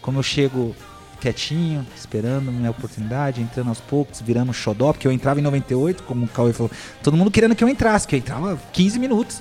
[0.00, 0.74] Como eu chego
[1.22, 6.24] quietinho, esperando minha oportunidade, entrando aos poucos, virando xodó, porque eu entrava em 98, como
[6.24, 6.70] o Cauê falou,
[7.02, 9.40] todo mundo querendo que eu entrasse, que eu entrava 15 minutos.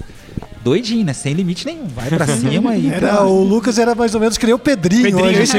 [0.64, 1.12] Doidinho, né?
[1.14, 1.88] Sem limite nenhum.
[1.88, 2.88] Vai pra cima e.
[2.92, 5.54] Era, o Lucas era mais ou menos que nem o Pedrinho, Pedrinho, hoje.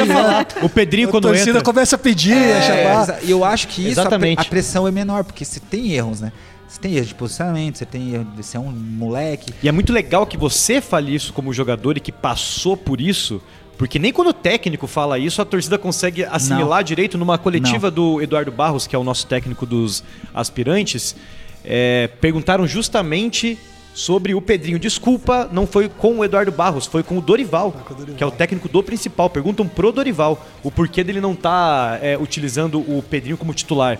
[0.62, 1.62] O Pedrinho, A quando torcida entra...
[1.62, 3.02] começa a pedir, a É, chamar.
[3.02, 4.40] exa- e eu acho que isso, a, Exatamente.
[4.40, 6.30] a pressão é menor, porque você tem erros, né?
[6.68, 9.52] Você tem erro de posicionamento, você tem erro de ser um moleque.
[9.62, 13.42] E é muito legal que você fale isso como jogador e que passou por isso,
[13.78, 16.84] porque nem quando o técnico fala isso, a torcida consegue assimilar Não.
[16.84, 20.04] direito numa coletiva do Eduardo Barros, que é o nosso técnico dos
[20.34, 21.16] aspirantes.
[21.64, 23.58] é, perguntaram justamente
[23.94, 24.78] sobre o Pedrinho.
[24.78, 28.16] Desculpa, não foi com o Eduardo Barros, foi com o Dorival, com o Dorival.
[28.16, 29.28] que é o técnico do principal.
[29.30, 33.98] Perguntam pro Dorival o porquê dele não tá é, utilizando o Pedrinho como titular.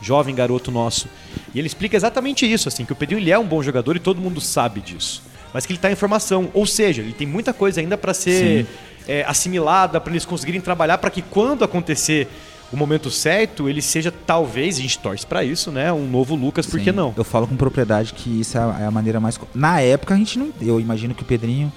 [0.00, 1.06] Jovem garoto nosso.
[1.54, 4.00] E ele explica exatamente isso, assim, que o Pedrinho ele é um bom jogador e
[4.00, 5.22] todo mundo sabe disso.
[5.54, 6.50] Mas que ele tá em formação.
[6.54, 8.66] Ou seja, ele tem muita coisa ainda para ser
[9.06, 12.28] é, assimilada, para eles conseguirem trabalhar, para que quando acontecer
[12.72, 15.92] o momento certo, ele seja, talvez, a gente torce para isso, né?
[15.92, 17.12] Um novo Lucas, por que não?
[17.16, 19.38] Eu falo com propriedade que isso é a, é maneira mais.
[19.54, 20.50] Na época a gente não.
[20.60, 21.70] Eu imagino que o Pedrinho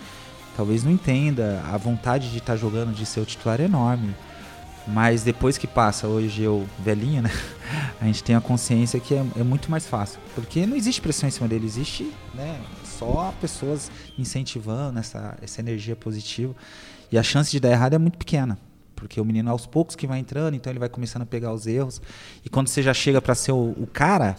[0.55, 1.61] talvez não entenda.
[1.69, 4.15] A vontade de estar jogando, de ser o titular é enorme.
[4.87, 7.31] Mas depois que passa, hoje eu, velhinho, né?
[7.99, 10.19] A gente tem a consciência que é, é muito mais fácil.
[10.35, 15.95] Porque não existe pressão em cima dele, existe né, só pessoas incentivando essa, essa energia
[15.95, 16.53] positiva.
[17.11, 18.57] E a chance de dar errado é muito pequena.
[18.95, 21.67] Porque o menino, aos poucos que vai entrando, então ele vai começando a pegar os
[21.67, 22.01] erros.
[22.43, 24.35] E quando você já chega para ser o, o cara,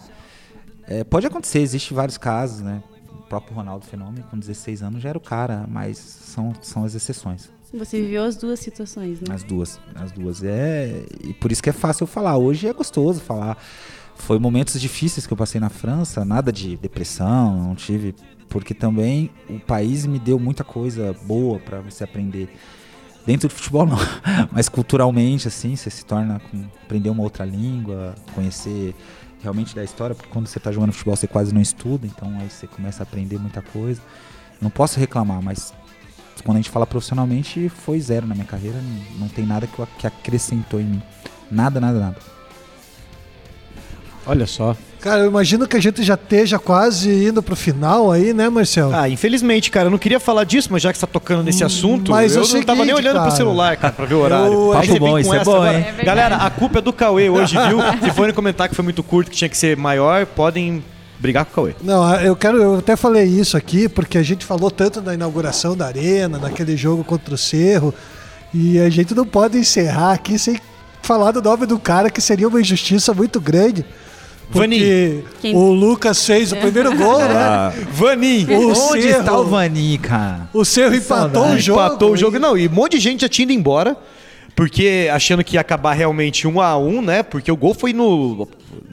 [0.86, 2.82] é, pode acontecer, existe vários casos, né?
[3.12, 6.94] O próprio Ronaldo Fenômeno, com 16 anos, já era o cara, mas são, são as
[6.94, 7.50] exceções.
[7.74, 9.34] Você viveu as duas situações, né?
[9.34, 9.80] As duas.
[9.94, 10.42] As duas.
[10.42, 11.04] É.
[11.22, 12.36] E por isso que é fácil falar.
[12.36, 13.58] Hoje é gostoso falar.
[14.16, 18.14] Foi momentos difíceis que eu passei na França, nada de depressão, não tive.
[18.48, 22.48] Porque também o país me deu muita coisa boa para você aprender.
[23.26, 23.98] Dentro do futebol não,
[24.52, 26.40] mas culturalmente assim, você se torna
[26.84, 28.94] aprender uma outra língua, conhecer
[29.42, 32.48] realmente da história, porque quando você tá jogando futebol você quase não estuda, então aí
[32.48, 34.00] você começa a aprender muita coisa.
[34.60, 35.74] Não posso reclamar, mas
[36.44, 38.78] quando a gente fala profissionalmente, foi zero na minha carreira.
[39.18, 41.02] Não, tem nada que acrescentou em mim.
[41.50, 42.35] Nada, nada, nada.
[44.26, 44.76] Olha só.
[45.00, 48.92] Cara, eu imagino que a gente já esteja quase indo pro final aí, né, Marcelo?
[48.92, 51.62] Ah, infelizmente, cara, eu não queria falar disso, mas já que você tá tocando nesse
[51.62, 53.36] assunto, mas é eu o não tava nem olhando pro cara.
[53.36, 54.52] celular, cara, pra ver o horário.
[54.52, 55.78] Eu- Papo bom, com isso é bom, agora.
[55.78, 55.86] hein?
[55.98, 56.04] É.
[56.04, 57.78] Galera, a culpa é do Cauê hoje, viu?
[58.02, 60.82] Se forem comentar que foi muito curto, que tinha que ser maior, podem
[61.20, 61.74] brigar com o Cauê.
[61.84, 65.76] Não, eu quero, eu até falei isso aqui porque a gente falou tanto na inauguração
[65.76, 67.94] da arena, naquele jogo contra o Cerro,
[68.52, 70.58] e a gente não pode encerrar aqui sem
[71.00, 73.84] falar do nome do cara que seria uma injustiça muito grande.
[74.50, 77.72] Porque Quem- o Lucas fez o primeiro gol, né?
[77.92, 78.46] Vanin!
[78.50, 80.48] O Onde Cerro- está o Vani, cara?
[80.52, 81.80] O Cerro empatou o jogo.
[81.80, 82.38] Empatou o jogo.
[82.38, 83.96] Não, e um monte de gente já tinha ido embora.
[84.54, 87.22] Porque achando que ia acabar realmente um a um, né?
[87.22, 88.48] Porque o gol foi no,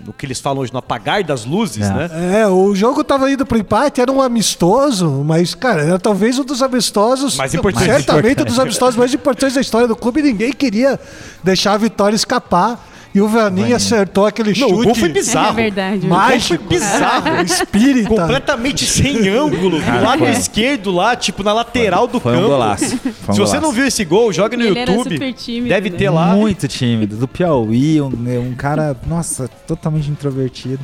[0.05, 1.93] no que eles falam hoje, no apagar das luzes, É.
[1.93, 2.41] né?
[2.41, 6.43] É, o jogo tava indo pro empate, era um amistoso, mas, cara, era talvez um
[6.43, 7.37] dos amistosos.
[7.37, 7.85] Mais importante.
[7.85, 10.21] Certamente um dos amistosos mais importantes da história do clube.
[10.21, 10.99] Ninguém queria
[11.41, 12.85] deixar a vitória escapar.
[13.15, 14.73] E o Vaninho acertou aquele Não, chute.
[14.81, 15.59] o gol foi bizarro.
[15.59, 15.97] É verdade.
[15.97, 16.63] O gol foi Mágico.
[16.67, 17.41] bizarro.
[17.43, 18.09] Espírita.
[18.09, 20.31] completamente sem ângulo, do lado foi.
[20.31, 22.47] esquerdo lá, tipo na lateral do Foi um campo.
[22.49, 22.97] golaço.
[22.97, 23.61] Foi um Se você golaço.
[23.61, 25.13] não viu esse gol, joga no Ele era YouTube.
[25.15, 25.97] super tímido, Deve né?
[25.97, 26.35] ter lá.
[26.35, 27.15] Muito tímido.
[27.15, 30.79] Do Piauí, um, um cara, nossa, totalmente introvertido.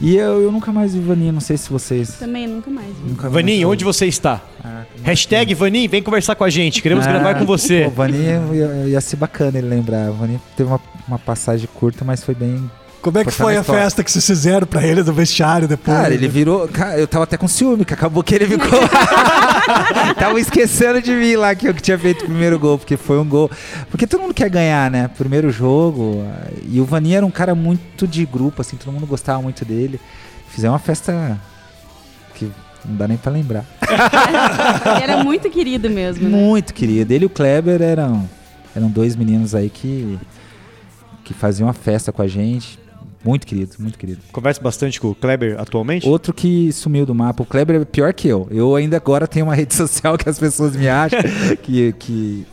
[0.00, 2.10] E eu, eu nunca mais vi o Vani, não sei se vocês.
[2.18, 2.86] Também nunca mais.
[2.86, 3.10] vi.
[3.10, 4.40] Nunca nessa- onde você está?
[4.64, 6.80] Ah, Hashtag Vaninho, vem conversar com a gente.
[6.80, 7.82] Queremos Ah, gravar com você.
[7.84, 8.40] Pô, o Vani ia,
[8.86, 10.10] ia ser bacana ele lembrar.
[10.10, 12.70] O Vani teve uma, uma passagem curta, mas foi bem.
[13.02, 15.96] Como é que foi a festa que vocês fizeram pra ele no vestiário depois?
[15.96, 16.66] Cara, ele virou.
[16.68, 18.78] Cara, eu tava até com ciúme, que acabou que ele ficou.
[20.18, 23.18] tava esquecendo de mim lá que eu que tinha feito o primeiro gol, porque foi
[23.18, 23.50] um gol.
[23.90, 25.08] Porque todo mundo quer ganhar, né?
[25.08, 26.24] Primeiro jogo.
[26.64, 30.00] E o Vani era um cara muito de grupo, assim, todo mundo gostava muito dele.
[30.48, 31.38] Fizemos uma festa
[32.34, 32.50] que
[32.84, 33.64] não dá nem pra lembrar.
[34.94, 36.36] Ele era muito querido mesmo, né?
[36.36, 37.12] Muito querido.
[37.12, 38.28] Ele e o Kleber eram,
[38.74, 40.18] eram dois meninos aí que,
[41.24, 42.78] que faziam uma festa com a gente.
[43.24, 44.20] Muito querido, muito querido.
[44.32, 46.08] Conversa bastante com o Kleber atualmente?
[46.08, 48.46] Outro que sumiu do mapa, o Kleber é pior que eu.
[48.50, 51.18] Eu ainda agora tenho uma rede social que as pessoas me acham,
[51.62, 52.46] que, que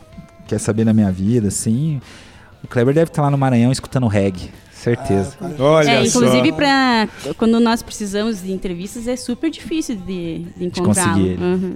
[0.47, 2.01] quer saber da minha vida, assim.
[2.63, 5.38] O Kleber deve estar lá no Maranhão escutando reggae, certeza.
[5.59, 6.18] Olha É, só.
[6.20, 7.07] inclusive pra,
[7.38, 11.09] quando nós precisamos de entrevistas é super difícil de, de encontrá-lo.
[11.11, 11.43] conseguir ele.
[11.43, 11.76] Uhum.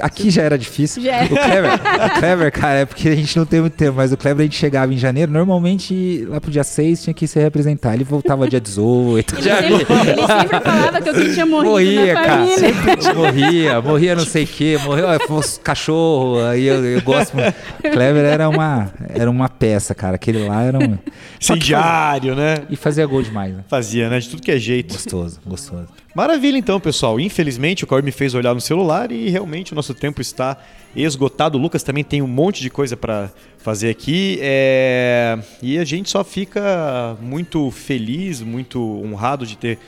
[0.00, 1.02] Aqui já era difícil.
[1.02, 1.26] Já era.
[1.26, 4.16] O Kleber, o Kleber, cara, é porque a gente não tem muito tempo, mas o
[4.16, 7.94] Kleber a gente chegava em janeiro, normalmente lá pro dia 6 tinha que se representar.
[7.94, 9.34] Ele voltava dia 18.
[9.34, 12.46] Ele já sempre, ele sempre falava que eu tinha morrido Morria, na cara.
[12.46, 13.14] família.
[13.14, 17.34] morria, morria não sei o que, morreu os cachorro, aí eu, eu gosto.
[17.36, 17.54] muito.
[17.82, 20.16] Kleber era uma, era uma peça, cara.
[20.16, 20.98] Aquele lá era um.
[21.38, 22.62] Só que Incendiário, né?
[22.70, 23.64] E fazia gol demais, né?
[23.68, 24.18] Fazia, né?
[24.18, 24.94] De tudo que é jeito.
[24.94, 25.88] Gostoso, gostoso.
[26.16, 27.20] Maravilha, então, pessoal.
[27.20, 30.56] Infelizmente, o Cauê me fez olhar no celular e realmente o nosso tempo está
[30.96, 31.58] esgotado.
[31.58, 34.38] O Lucas também tem um monte de coisa para fazer aqui.
[34.40, 39.78] é, E a gente só fica muito feliz, muito honrado de ter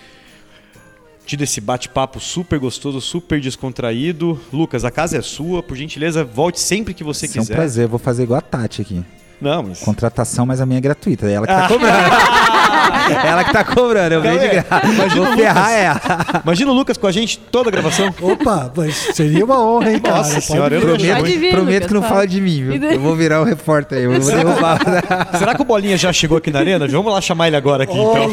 [1.24, 4.38] tido esse bate-papo super gostoso, super descontraído.
[4.52, 7.54] Lucas, a casa é sua, por gentileza, volte sempre que você Isso é um quiser.
[7.54, 9.02] prazer, eu vou fazer igual a Tati aqui.
[9.40, 9.80] Não, mas...
[9.80, 11.26] Contratação, mas a minha é gratuita.
[11.26, 12.57] É ela que tá cobrando.
[13.24, 14.86] ela que tá cobrando, eu venho de Cauê, graça.
[14.86, 15.82] imagina Vou ferrar Lucas.
[15.82, 16.40] ela.
[16.44, 18.14] Imagina o Lucas com a gente toda a gravação.
[18.20, 20.16] Opa, mas seria uma honra, hein, cara?
[20.18, 22.90] Nossa senhora, eu Prometo, vir, prometo Lucas, que não fala de mim, viu?
[22.92, 24.78] Eu vou virar o repórter aí, eu vou derrubar.
[25.38, 26.86] Será que o Bolinha já chegou aqui na arena?
[26.88, 28.30] Vamos lá chamar ele agora aqui, Ô, então.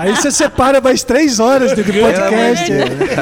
[0.00, 2.72] Aí você separa mais três horas de podcast.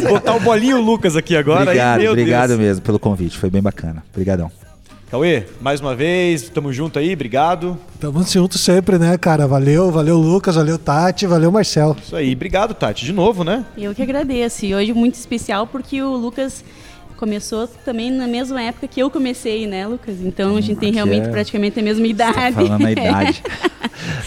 [0.09, 1.63] Botar o Bolinha e o Lucas aqui agora.
[1.63, 2.61] obrigado, aí, meu obrigado Deus.
[2.61, 4.03] mesmo pelo convite, foi bem bacana.
[4.13, 4.68] Obrigadão.
[5.11, 7.79] Cauê, mais uma vez, tamo junto aí, obrigado.
[7.99, 9.47] Tamo junto sempre, né, cara?
[9.47, 11.97] Valeu, valeu Lucas, valeu Tati, valeu Marcel.
[12.03, 13.65] Isso aí, obrigado, Tati, de novo, né?
[13.77, 14.67] Eu que agradeço.
[14.67, 16.63] E hoje muito especial porque o Lucas
[17.17, 20.17] começou também na mesma época que eu comecei, né, Lucas?
[20.21, 22.35] Então a gente tem realmente é- praticamente a mesma idade.
[22.35, 23.43] Tá falando a idade.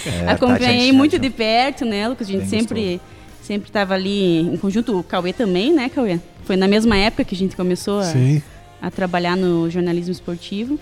[0.06, 2.28] É, Tati Acompanhei é muito de perto, né, Lucas?
[2.28, 3.02] A gente Bem sempre
[3.44, 4.98] sempre estava ali em conjunto.
[4.98, 6.20] O Cauê também, né, Cauê?
[6.44, 8.42] Foi na mesma época que a gente começou a, Sim.
[8.82, 10.80] A trabalhar no jornalismo esportivo.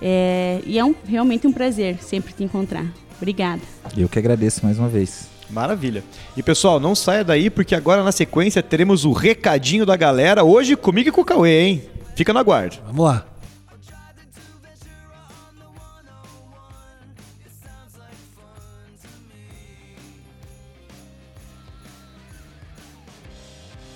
[0.00, 2.86] É, e é um, realmente um prazer sempre te encontrar.
[3.16, 3.62] Obrigada.
[3.96, 5.28] Eu que agradeço mais uma vez.
[5.48, 6.02] Maravilha.
[6.36, 10.44] E pessoal, não saia daí porque agora na sequência teremos o recadinho da galera.
[10.44, 11.82] Hoje comigo e com o Cauê, hein?
[12.14, 12.76] Fica no aguardo.
[12.86, 13.26] Vamos lá.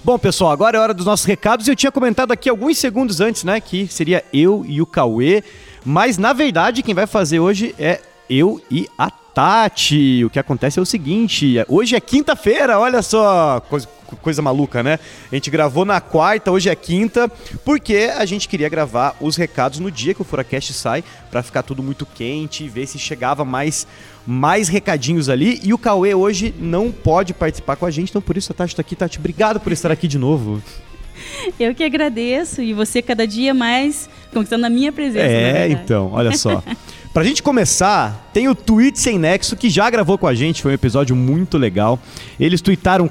[0.03, 1.69] Bom, pessoal, agora é hora dos nossos recados.
[1.69, 5.45] Eu tinha comentado aqui alguns segundos antes, né, que seria eu e o Cauê,
[5.85, 10.25] mas na verdade quem vai fazer hoje é eu e a Tati.
[10.25, 13.63] O que acontece é o seguinte, hoje é quinta-feira, olha só,
[14.17, 14.99] coisa, maluca, né?
[15.31, 17.31] A gente gravou na quarta, hoje é quinta,
[17.65, 21.63] porque a gente queria gravar os recados no dia que o Furacast sai, pra ficar
[21.63, 23.87] tudo muito quente e ver se chegava mais
[24.27, 25.61] mais recadinhos ali.
[25.63, 28.77] E o Cauê hoje não pode participar com a gente, então por isso a Tati
[28.77, 28.95] tá aqui.
[28.95, 30.63] Tati, obrigado por estar aqui de novo.
[31.59, 35.27] Eu que agradeço e você cada dia mais conquistando a minha presença.
[35.27, 36.63] É, então, olha só.
[37.13, 40.71] Pra gente começar, tem o Tweet Sem Nexo, que já gravou com a gente, foi
[40.71, 41.99] um episódio muito legal.
[42.39, 43.09] Eles tweetaram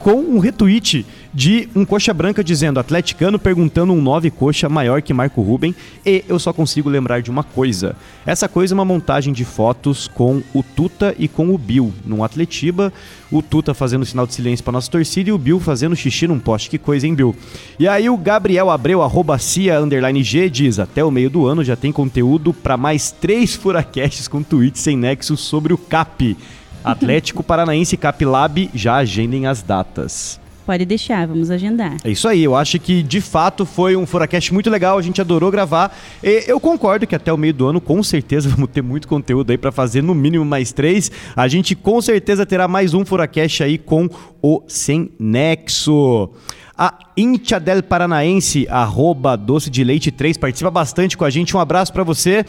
[0.00, 5.12] com um retweet de um coxa branca dizendo atleticano perguntando um 9 coxa maior que
[5.12, 5.74] Marco Ruben
[6.06, 7.96] e eu só consigo lembrar de uma coisa.
[8.24, 12.22] Essa coisa é uma montagem de fotos com o Tuta e com o Bill num
[12.22, 12.92] Atletiba,
[13.32, 16.38] o Tuta fazendo sinal de silêncio pra nossa torcida e o Bill fazendo xixi num
[16.38, 16.70] poste.
[16.70, 17.34] Que coisa, hein, Bill?
[17.78, 21.64] E aí o Gabriel Abreu, arroba cia, underline G, diz, até o meio do ano
[21.64, 26.36] já tem conteúdo pra mais três furacasts com tweets sem nexo sobre o CAP.
[26.84, 30.43] Atlético Paranaense Cap Lab, já agendem as datas.
[30.66, 31.96] Pode deixar, vamos agendar.
[32.02, 35.20] É isso aí, eu acho que de fato foi um Furacast muito legal, a gente
[35.20, 35.94] adorou gravar.
[36.22, 39.50] E eu concordo que até o meio do ano, com certeza, vamos ter muito conteúdo
[39.50, 41.10] aí pra fazer, no mínimo mais três.
[41.36, 44.08] A gente com certeza terá mais um Furacast aí com
[44.40, 46.30] o Sem Nexo.
[46.76, 51.56] A Intia del Paranaense, arroba doce de leite 3, participa bastante com a gente.
[51.56, 52.44] Um abraço pra você.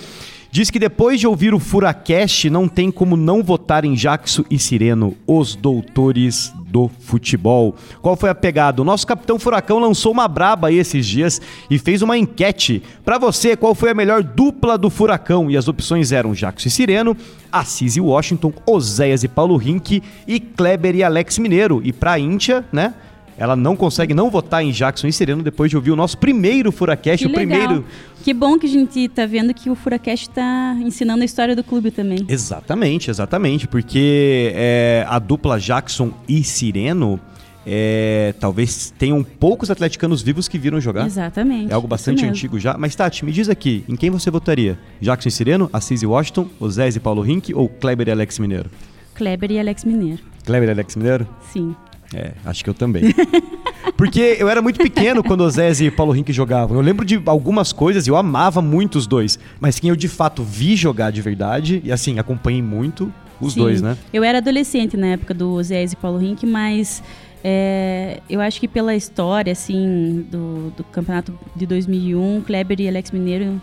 [0.56, 4.58] Diz que depois de ouvir o Furacast, não tem como não votar em Jackson e
[4.58, 7.76] Sireno, os doutores do futebol.
[8.01, 8.82] Qual foi a pegada?
[8.82, 12.82] O nosso capitão Furacão lançou uma braba aí esses dias e fez uma enquete.
[13.03, 15.51] Pra você, qual foi a melhor dupla do Furacão?
[15.51, 17.18] E as opções eram Jackson e Sireno,
[17.51, 21.82] Assis e Washington, Oséias e Paulo Rink e Kleber e Alex Mineiro.
[21.84, 22.93] E pra Íntia, né?
[23.38, 26.71] Ela não consegue não votar em Jackson e Sereno depois de ouvir o nosso primeiro
[26.71, 27.86] Furacast, Que o primeiro.
[28.23, 31.63] Que bom que a gente tá vendo que o Furacast tá ensinando a história do
[31.63, 32.25] clube também.
[32.27, 37.19] Exatamente, exatamente, porque é, a dupla Jackson e Sireno
[37.65, 41.05] é, talvez tenham poucos atleticanos vivos que viram jogar.
[41.05, 41.71] Exatamente.
[41.71, 42.77] É algo bastante antigo já.
[42.77, 44.77] Mas Tati, me diz aqui, em quem você votaria?
[45.01, 48.69] Jackson e Sireno, Assis e Washington, Osés e Paulo Rink ou Kleber e Alex Mineiro?
[49.15, 50.21] Kleber e Alex Mineiro.
[50.45, 51.27] Kleber e Alex Mineiro?
[51.51, 51.75] Sim.
[52.14, 53.03] É, acho que eu também.
[53.97, 56.78] Porque eu era muito pequeno quando o Zé e Paulo Rink jogavam.
[56.78, 59.39] Eu lembro de algumas coisas e eu amava muito os dois.
[59.60, 63.62] Mas quem eu de fato vi jogar de verdade, e assim, acompanhei muito os Sim.
[63.62, 63.97] dois, né?
[64.14, 67.01] Eu era adolescente na época do Zé e Paulo Rink, mas
[67.43, 73.12] é, eu acho que pela história, assim, do, do campeonato de 2001, Kleber e Alex
[73.12, 73.62] Mineiro,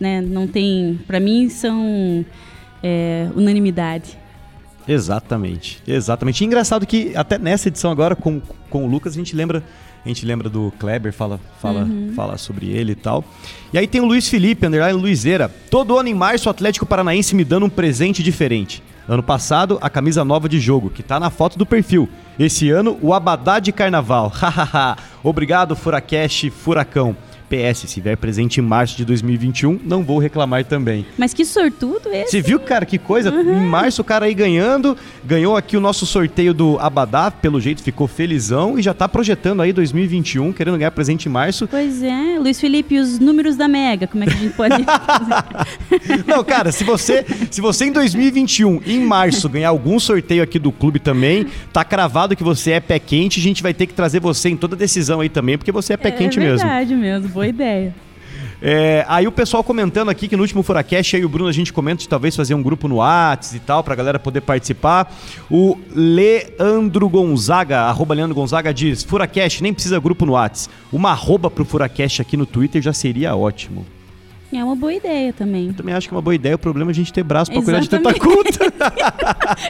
[0.00, 0.98] né, não tem...
[1.06, 2.24] Pra mim, são
[2.82, 4.18] é, unanimidade.
[4.88, 6.42] Exatamente, exatamente.
[6.42, 9.62] E engraçado que até nessa edição agora com, com o Lucas a gente lembra,
[10.04, 13.24] a gente lembra do Kleber, fala, fala, fala sobre ele e tal.
[13.72, 15.48] E aí tem o Luiz Felipe, underline Luizeira.
[15.70, 18.82] Todo ano em março o Atlético Paranaense me dando um presente diferente.
[19.08, 22.08] Ano passado, a camisa nova de jogo, que tá na foto do perfil.
[22.38, 24.28] Esse ano, o Abadá de Carnaval.
[24.34, 24.96] Hahaha.
[25.22, 27.16] Obrigado, Furacash Furacão.
[27.48, 31.06] PS, se vier presente em março de 2021, não vou reclamar também.
[31.16, 32.30] Mas que sortudo esse.
[32.32, 33.30] Você viu, cara, que coisa?
[33.30, 37.82] Em março o cara aí ganhando, ganhou aqui o nosso sorteio do Abadá, pelo jeito
[37.82, 41.68] ficou felizão e já tá projetando aí 2021, querendo ganhar presente em março.
[41.68, 46.24] Pois é, Luiz Felipe, os números da Mega, como é que a gente pode fazer?
[46.26, 50.72] Não, cara, se você, se você em 2021, em março, ganhar algum sorteio aqui do
[50.72, 54.20] clube também, tá cravado que você é pé quente, a gente vai ter que trazer
[54.20, 56.58] você em toda decisão aí também, porque você é pé quente é mesmo.
[56.58, 57.94] verdade mesmo, boa ideia.
[58.60, 61.72] É, aí o pessoal comentando aqui que no último Furacast, aí o Bruno a gente
[61.72, 65.14] comenta de talvez fazer um grupo no Whats e tal, pra galera poder participar.
[65.50, 70.70] O Leandro Gonzaga, arroba Leandro Gonzaga, diz: Furacast, nem precisa grupo no Whats.
[70.92, 73.86] Uma arroba pro Furacast aqui no Twitter já seria ótimo.
[74.58, 75.68] É uma boa ideia também.
[75.68, 77.50] Eu também acho que é uma boa ideia, o problema é a gente ter braço
[77.50, 78.58] pra cuidar de tanta Exatamente.
[78.58, 78.92] conta.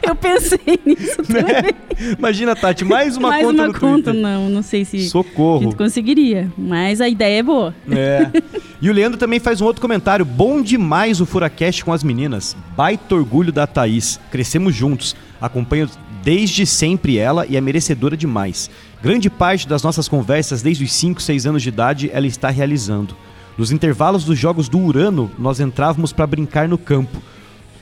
[0.07, 1.43] Eu pensei nisso né?
[1.43, 2.15] também.
[2.17, 4.13] Imagina, Tati, mais uma Mais conta uma no conta, Twitter.
[4.13, 5.63] não, não sei se a Socorro.
[5.63, 6.51] gente conseguiria.
[6.57, 7.73] Mas a ideia é boa.
[7.89, 8.31] É.
[8.79, 10.23] E o Leandro também faz um outro comentário.
[10.23, 12.55] Bom demais o Furacast com as meninas.
[12.75, 14.19] Baita orgulho da Thaís.
[14.29, 15.15] Crescemos juntos.
[15.41, 15.89] Acompanho
[16.23, 18.69] desde sempre ela e é merecedora demais.
[19.01, 23.15] Grande parte das nossas conversas desde os 5, 6 anos de idade ela está realizando.
[23.57, 27.17] Nos intervalos dos jogos do Urano, nós entrávamos para brincar no campo.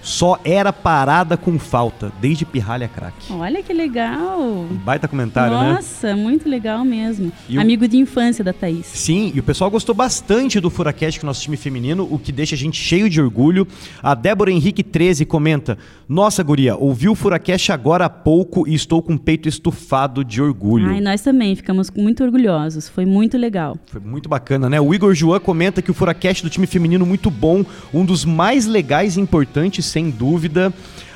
[0.06, 3.34] Só era parada com falta, desde pirralha craque.
[3.34, 4.68] Olha que legal.
[4.84, 5.74] Baita comentário, né?
[5.74, 7.32] Nossa, muito legal mesmo.
[7.50, 8.86] E o- Amigo de infância da Thaís.
[8.86, 12.32] Sim, e o pessoal gostou bastante do Furacast com o nosso time feminino, o que
[12.32, 13.68] deixa a gente cheio de orgulho.
[14.04, 15.76] A Débora Henrique 13 comenta:
[16.08, 20.40] Nossa, Guria, ouvi o Furacast agora há pouco e estou com o peito estufado de
[20.40, 20.88] orgulho.
[20.92, 22.88] Ai, nós também ficamos muito orgulhosos.
[22.88, 23.76] Foi muito legal.
[23.88, 24.80] Foi muito bacana, né?
[24.80, 28.68] O Igor Joan comenta que o Furacast do time feminino muito bom, um dos mais
[28.68, 30.74] legais e importantes, sem dúvida.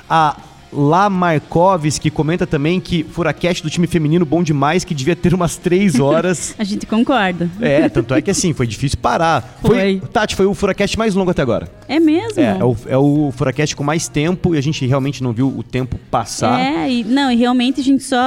[0.10, 0.38] A
[1.12, 5.58] Markovs, que comenta também que Furacast do time feminino bom demais, que devia ter umas
[5.58, 6.56] três horas.
[6.58, 7.50] A gente concorda.
[7.60, 9.60] É, tanto é que assim, foi difícil parar.
[9.62, 10.02] Foi.
[10.14, 11.68] Tati, foi o Furacast mais longo até agora.
[11.90, 12.40] É mesmo?
[12.40, 15.48] É, é o, é o Furacast com mais tempo e a gente realmente não viu
[15.48, 16.58] o tempo passar.
[16.58, 18.18] É, e, não, e realmente a gente só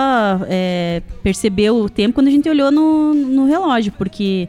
[0.48, 4.48] é, percebeu o tempo quando a gente olhou no, no relógio, porque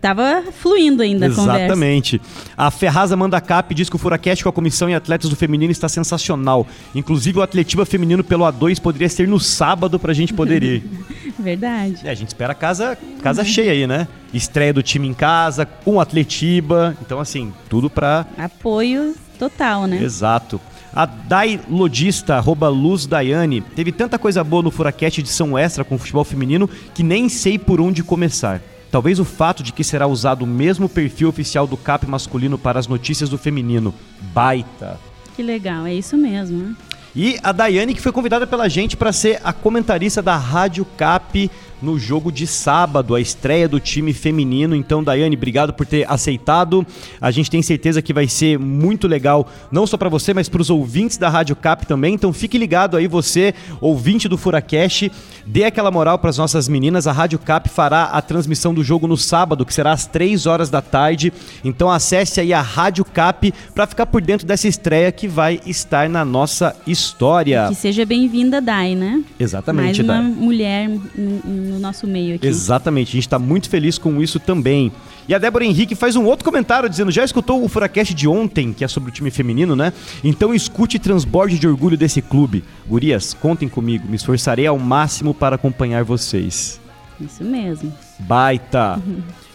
[0.00, 1.64] tava fluindo ainda a conversa.
[1.64, 2.20] Exatamente.
[2.56, 5.70] A Ferraz Amanda Cap diz que o Furacast com a comissão e atletas do feminino
[5.70, 6.66] está sensacional.
[6.94, 10.82] Inclusive o Atletiba feminino pelo A2 poderia ser no sábado pra gente poder ir.
[11.38, 12.00] Verdade.
[12.04, 14.06] É, a gente espera casa, casa cheia aí, né?
[14.32, 16.96] Estreia do time em casa, com Atletiba.
[17.00, 20.02] Então, assim, tudo pra Apoio total, né?
[20.02, 20.60] Exato.
[20.92, 25.94] A Dai Lodista, arroba Luz Daiane, teve tanta coisa boa no Furacast edição extra com
[25.94, 28.60] o futebol feminino que nem sei por onde começar.
[28.90, 32.78] Talvez o fato de que será usado o mesmo perfil oficial do CAP masculino para
[32.78, 33.94] as notícias do feminino.
[34.34, 34.98] Baita.
[35.36, 36.58] Que legal, é isso mesmo.
[36.58, 36.76] né?
[37.14, 41.50] E a Daiane, que foi convidada pela gente para ser a comentarista da Rádio Cap
[41.82, 44.76] no jogo de sábado, a estreia do time feminino.
[44.76, 46.86] Então, Daiane, obrigado por ter aceitado.
[47.20, 50.60] A gente tem certeza que vai ser muito legal, não só para você, mas para
[50.60, 52.14] os ouvintes da Rádio Cap também.
[52.14, 55.10] Então, fique ligado aí, você, ouvinte do Furacast,
[55.50, 57.06] dê aquela moral para as nossas meninas.
[57.06, 60.70] A Rádio Cap fará a transmissão do jogo no sábado, que será às 3 horas
[60.70, 61.32] da tarde.
[61.64, 66.08] Então, acesse aí a Rádio Cap para ficar por dentro dessa estreia que vai estar
[66.08, 67.66] na nossa história.
[67.68, 69.22] Que seja bem-vinda, Dai, né?
[69.38, 70.22] Exatamente, Mais uma Dai.
[70.22, 72.46] mulher no, no nosso meio aqui.
[72.46, 74.92] Exatamente, a gente está muito feliz com isso também.
[75.30, 78.72] E a Débora Henrique faz um outro comentário dizendo: já escutou o Furacast de ontem,
[78.72, 79.92] que é sobre o time feminino, né?
[80.24, 82.64] Então escute e transborde de orgulho desse clube.
[82.84, 86.80] Gurias, contem comigo, me esforçarei ao máximo para acompanhar vocês.
[87.20, 87.92] Isso mesmo.
[88.18, 89.00] Baita!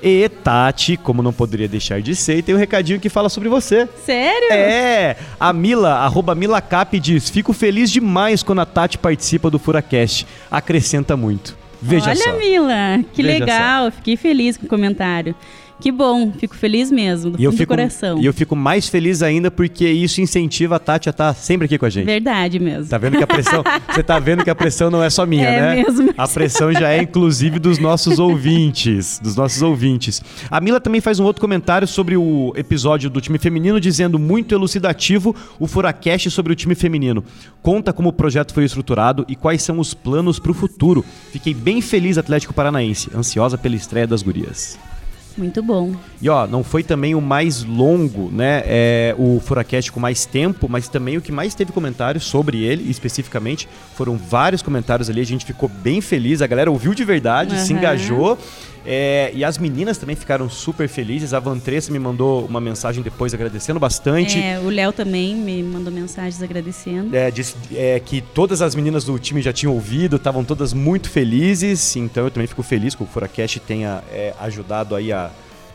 [0.04, 3.90] E Tati, como não poderia deixar de ser, tem um recadinho que fala sobre você.
[4.06, 4.52] Sério?
[4.52, 10.28] É, a Mila, arroba MilaCap diz: Fico feliz demais quando a Tati participa do Furacast.
[10.52, 11.58] Acrescenta muito.
[11.82, 12.38] Veja Olha, só.
[12.38, 13.92] Mila, que Veja legal.
[13.92, 15.36] Fiquei feliz com o comentário.
[15.80, 18.18] Que bom, fico feliz mesmo, do E eu, fico, do coração.
[18.20, 21.78] e eu fico mais feliz ainda porque isso incentiva a Tati a estar sempre aqui
[21.78, 22.06] com a gente.
[22.06, 22.88] Verdade mesmo.
[22.88, 23.62] Tá vendo que a pressão.
[23.94, 25.84] Você tá vendo que a pressão não é só minha, É né?
[25.84, 26.14] mesmo.
[26.18, 29.20] A pressão já é inclusive dos nossos ouvintes.
[29.22, 30.22] Dos nossos ouvintes.
[30.50, 34.56] A Mila também faz um outro comentário sobre o episódio do time feminino, dizendo muito
[34.56, 37.24] elucidativo o Furacast sobre o time feminino.
[37.62, 41.04] Conta como o projeto foi estruturado e quais são os planos pro futuro.
[41.32, 44.80] Fiquei bem feliz, Atlético Paranaense, ansiosa pela estreia das gurias.
[45.38, 45.94] Muito bom.
[46.22, 48.64] E ó, não foi também o mais longo, né?
[48.66, 52.90] É, o Furacast com mais tempo, mas também o que mais teve comentários sobre ele,
[52.90, 53.68] especificamente.
[53.96, 57.74] Foram vários comentários ali, a gente ficou bem feliz, a galera ouviu de verdade, se
[57.74, 57.80] Aham.
[57.80, 58.38] engajou.
[58.86, 61.34] É, e as meninas também ficaram super felizes.
[61.34, 64.40] A Vantressa me mandou uma mensagem depois agradecendo bastante.
[64.40, 67.16] É, o Léo também me mandou mensagens agradecendo.
[67.16, 71.10] É, disse é, que todas as meninas do time já tinham ouvido, estavam todas muito
[71.10, 75.32] felizes, então eu também fico feliz que o Furacast tenha é, ajudado aí a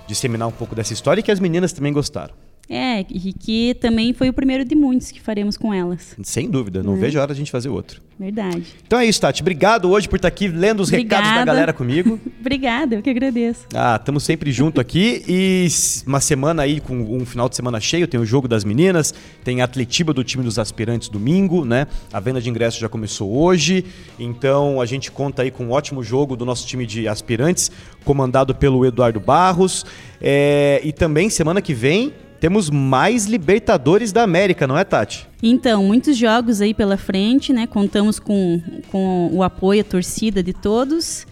[0.06, 2.34] disseminar um pouco dessa história e que as meninas também gostaram.
[2.72, 6.14] É, e que também foi o primeiro de muitos que faremos com elas.
[6.22, 7.00] Sem dúvida, não Uhum.
[7.00, 8.00] vejo a hora de a gente fazer outro.
[8.16, 8.62] Verdade.
[8.86, 9.40] Então é isso, Tati.
[9.42, 11.46] Obrigado hoje por estar aqui lendo os recados da Obrigada.
[11.46, 12.20] galera comigo.
[12.38, 13.66] Obrigada, eu que agradeço.
[13.74, 15.66] Ah, estamos sempre junto aqui e
[16.06, 19.12] uma semana aí com um final de semana cheio, tem o jogo das meninas,
[19.42, 21.88] tem a Atletiba do time dos aspirantes domingo, né?
[22.12, 23.84] A venda de ingressos já começou hoje,
[24.18, 27.68] então a gente conta aí com um ótimo jogo do nosso time de aspirantes,
[28.04, 29.84] comandado pelo Eduardo Barros.
[30.20, 35.28] É, e também semana que vem temos mais Libertadores da América, não é, Tati?
[35.42, 37.66] Então, muitos jogos aí pela frente, né?
[37.66, 38.60] Contamos com,
[38.90, 41.26] com o apoio, a torcida de todos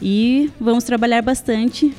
[0.00, 1.92] e vamos trabalhar bastante.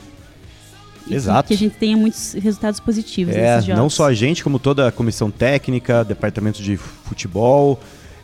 [1.09, 1.47] Exato.
[1.47, 3.82] Que a gente tenha muitos resultados positivos É, nesses jogos.
[3.82, 7.80] não só a gente, como toda a comissão técnica, departamento de futebol.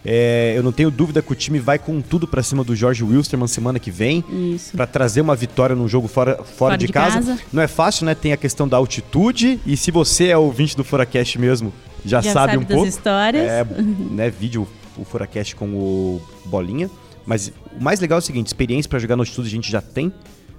[0.06, 3.04] É, eu não tenho dúvida que o time vai com tudo pra cima do Jorge
[3.04, 4.24] Wilstermann semana que vem.
[4.30, 4.76] Isso.
[4.76, 7.16] Pra trazer uma vitória num jogo fora, fora, de, de casa.
[7.16, 7.39] casa.
[7.52, 8.16] Não é fácil, né?
[8.16, 9.60] Tem a questão da altitude.
[9.66, 11.74] E se você é ouvinte do Furacast mesmo,
[12.06, 12.88] já, Já sabe, sabe um das pouco.
[12.88, 13.43] histórias.
[13.43, 13.66] É,
[14.12, 14.30] né?
[14.30, 14.68] Vídeo
[14.98, 16.89] o Furacast com o Bolinha.
[17.26, 19.82] Mas o mais legal é o seguinte: experiência pra jogar no altitude a gente já
[19.82, 20.12] tem,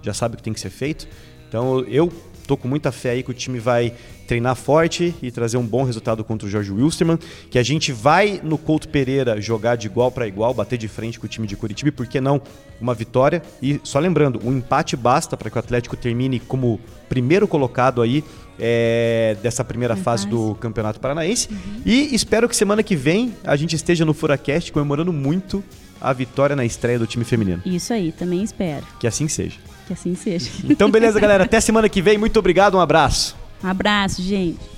[0.02, 1.08] já sabe o que tem que ser feito.
[1.48, 2.12] Então eu
[2.48, 3.92] tô com muita fé aí que o time vai
[4.26, 7.18] treinar forte e trazer um bom resultado contra o Jorge Wilstermann,
[7.50, 11.20] que a gente vai no Couto Pereira jogar de igual para igual, bater de frente
[11.20, 12.40] com o time de Curitiba e por que não
[12.80, 13.42] uma vitória?
[13.62, 18.24] E só lembrando, um empate basta para que o Atlético termine como primeiro colocado aí
[18.58, 20.30] é, dessa primeira fase fase.
[20.30, 21.50] do Campeonato Paranaense.
[21.84, 25.62] E espero que semana que vem a gente esteja no Furacast comemorando muito
[26.00, 27.60] a vitória na estreia do time feminino.
[27.66, 29.67] Isso aí, também espero Que assim seja.
[29.88, 30.50] Que assim seja.
[30.68, 31.44] Então, beleza, galera.
[31.44, 32.18] Até semana que vem.
[32.18, 32.76] Muito obrigado.
[32.76, 33.34] Um abraço.
[33.64, 34.77] Um abraço, gente.